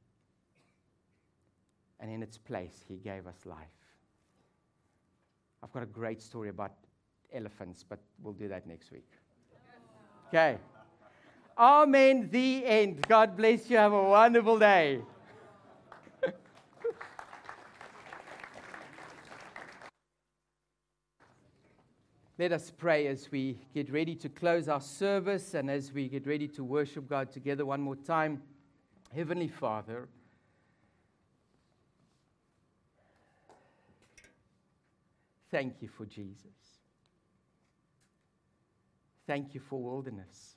and 2.04 2.12
in 2.12 2.22
its 2.22 2.36
place, 2.36 2.84
he 2.86 2.96
gave 2.96 3.26
us 3.26 3.46
life. 3.46 3.56
I've 5.62 5.72
got 5.72 5.82
a 5.82 5.86
great 5.86 6.20
story 6.20 6.50
about 6.50 6.72
elephants, 7.32 7.82
but 7.88 7.98
we'll 8.22 8.34
do 8.34 8.46
that 8.48 8.66
next 8.66 8.92
week. 8.92 9.10
Okay. 10.28 10.58
Amen. 11.56 12.28
The 12.30 12.62
end. 12.66 13.08
God 13.08 13.38
bless 13.38 13.70
you. 13.70 13.78
Have 13.78 13.94
a 13.94 14.02
wonderful 14.02 14.58
day. 14.58 15.00
Let 22.38 22.52
us 22.52 22.70
pray 22.70 23.06
as 23.06 23.30
we 23.32 23.56
get 23.72 23.90
ready 23.90 24.14
to 24.16 24.28
close 24.28 24.68
our 24.68 24.82
service 24.82 25.54
and 25.54 25.70
as 25.70 25.90
we 25.90 26.08
get 26.08 26.26
ready 26.26 26.48
to 26.48 26.64
worship 26.64 27.08
God 27.08 27.32
together 27.32 27.64
one 27.64 27.80
more 27.80 27.96
time. 27.96 28.42
Heavenly 29.14 29.48
Father, 29.48 30.06
thank 35.54 35.80
you 35.80 35.86
for 35.86 36.04
Jesus. 36.04 36.80
Thank 39.24 39.54
you 39.54 39.60
for 39.60 39.80
wilderness. 39.80 40.56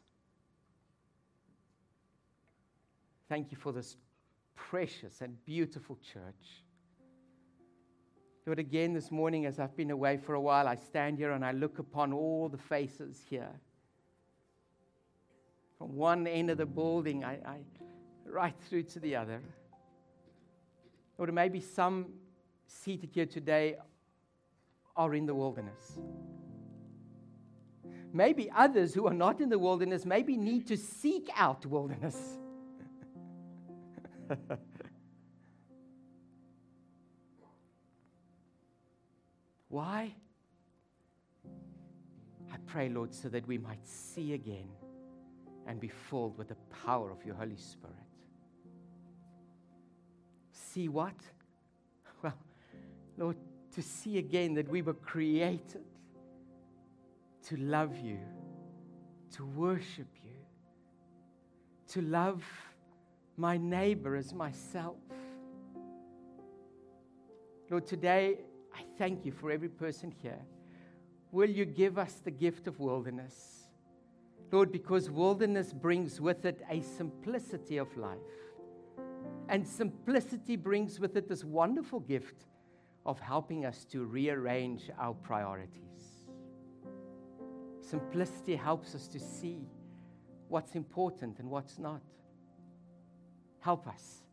Thank 3.29 3.51
you 3.51 3.59
for 3.59 3.71
this 3.71 3.95
precious 4.55 5.21
and 5.21 5.37
beautiful 5.45 5.99
church. 6.11 6.63
Lord, 8.47 8.57
again 8.57 8.93
this 8.93 9.11
morning, 9.11 9.45
as 9.45 9.59
I've 9.59 9.77
been 9.77 9.91
away 9.91 10.17
for 10.17 10.33
a 10.33 10.41
while, 10.41 10.67
I 10.67 10.73
stand 10.73 11.19
here 11.19 11.29
and 11.29 11.45
I 11.45 11.51
look 11.51 11.77
upon 11.77 12.11
all 12.11 12.49
the 12.49 12.57
faces 12.57 13.23
here. 13.29 13.53
From 15.77 15.95
one 15.95 16.25
end 16.25 16.49
of 16.49 16.57
the 16.57 16.65
building, 16.65 17.23
I, 17.23 17.33
I 17.33 17.57
right 18.25 18.55
through 18.67 18.83
to 18.83 18.99
the 18.99 19.15
other. 19.15 19.43
Lord, 21.19 21.31
maybe 21.35 21.61
some 21.61 22.07
seated 22.65 23.11
here 23.13 23.27
today 23.27 23.75
are 24.97 25.13
in 25.13 25.25
the 25.25 25.35
wilderness. 25.35 25.99
Maybe 28.11 28.49
others 28.55 28.93
who 28.93 29.07
are 29.07 29.13
not 29.13 29.39
in 29.41 29.49
the 29.49 29.59
wilderness 29.59 30.05
maybe 30.05 30.35
need 30.37 30.67
to 30.67 30.77
seek 30.77 31.29
out 31.35 31.65
wilderness. 31.65 32.17
Why? 39.69 40.13
I 42.51 42.57
pray, 42.65 42.89
Lord, 42.89 43.13
so 43.13 43.29
that 43.29 43.47
we 43.47 43.57
might 43.57 43.85
see 43.87 44.33
again 44.33 44.67
and 45.67 45.79
be 45.79 45.89
filled 45.89 46.37
with 46.37 46.47
the 46.47 46.55
power 46.85 47.11
of 47.11 47.23
your 47.25 47.35
Holy 47.35 47.57
Spirit. 47.57 47.95
See 50.51 50.89
what? 50.89 51.13
Well, 52.23 52.33
Lord, 53.15 53.37
to 53.77 53.83
see 53.83 54.17
again 54.17 54.55
that 54.55 54.67
we 54.67 54.81
were 54.81 54.95
created 54.95 55.83
to 57.47 57.55
love 57.57 57.95
you, 57.99 58.17
to 59.31 59.45
worship 59.45 60.07
you, 60.25 60.31
to 61.87 62.01
love 62.01 62.43
my 63.35 63.55
neighbor 63.55 64.15
as 64.15 64.33
myself. 64.33 64.95
Lord, 67.69 67.85
today 67.85 68.39
I 68.73 68.81
thank 68.97 69.23
you 69.23 69.31
for 69.31 69.51
every 69.51 69.69
person 69.69 70.11
here. 70.23 70.41
Will 71.31 71.51
you 71.51 71.63
give 71.63 71.99
us 71.99 72.13
the 72.13 72.31
gift 72.31 72.65
of 72.65 72.79
wilderness? 72.79 73.69
Lord, 74.51 74.71
because 74.71 75.11
wilderness 75.11 75.71
brings 75.71 76.19
with 76.19 76.45
it 76.45 76.63
a 76.67 76.81
simplicity 76.81 77.77
of 77.77 77.95
life. 77.95 78.17
And 79.49 79.67
simplicity 79.67 80.55
brings 80.55 80.99
with 80.99 81.15
it 81.15 81.29
this 81.29 81.43
wonderful 81.43 81.99
gift 81.99 82.47
of 83.07 83.19
helping 83.21 83.65
us 83.65 83.85
to 83.85 84.03
rearrange 84.03 84.91
our 84.99 85.13
priorities. 85.13 86.25
Simplicity 87.79 88.55
helps 88.55 88.93
us 88.93 89.07
to 89.07 89.19
see 89.19 89.69
what's 90.49 90.75
important 90.75 91.39
and 91.39 91.49
what's 91.49 91.79
not. 91.79 92.01
Help 93.61 93.87
us, 93.87 94.23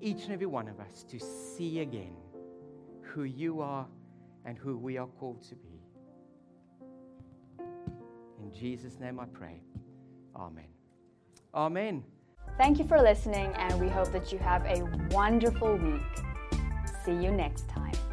each 0.00 0.24
and 0.24 0.32
every 0.32 0.46
one 0.46 0.68
of 0.68 0.80
us, 0.80 1.04
to 1.04 1.20
see 1.20 1.80
again 1.80 2.16
who 3.02 3.22
you 3.22 3.60
are 3.60 3.86
and 4.44 4.58
who 4.58 4.76
we 4.76 4.98
are 4.98 5.06
called 5.06 5.40
to 5.42 5.54
be. 5.54 5.80
In 8.42 8.52
Jesus' 8.52 8.98
name 8.98 9.20
I 9.20 9.26
pray. 9.26 9.62
Amen. 10.34 10.68
Amen. 11.54 12.02
Thank 12.58 12.78
you 12.78 12.84
for 12.84 13.00
listening, 13.00 13.52
and 13.56 13.80
we 13.80 13.88
hope 13.88 14.10
that 14.12 14.32
you 14.32 14.38
have 14.38 14.64
a 14.66 14.82
wonderful 15.14 15.76
week. 15.76 16.33
See 17.04 17.12
you 17.12 17.30
next 17.30 17.68
time. 17.68 18.03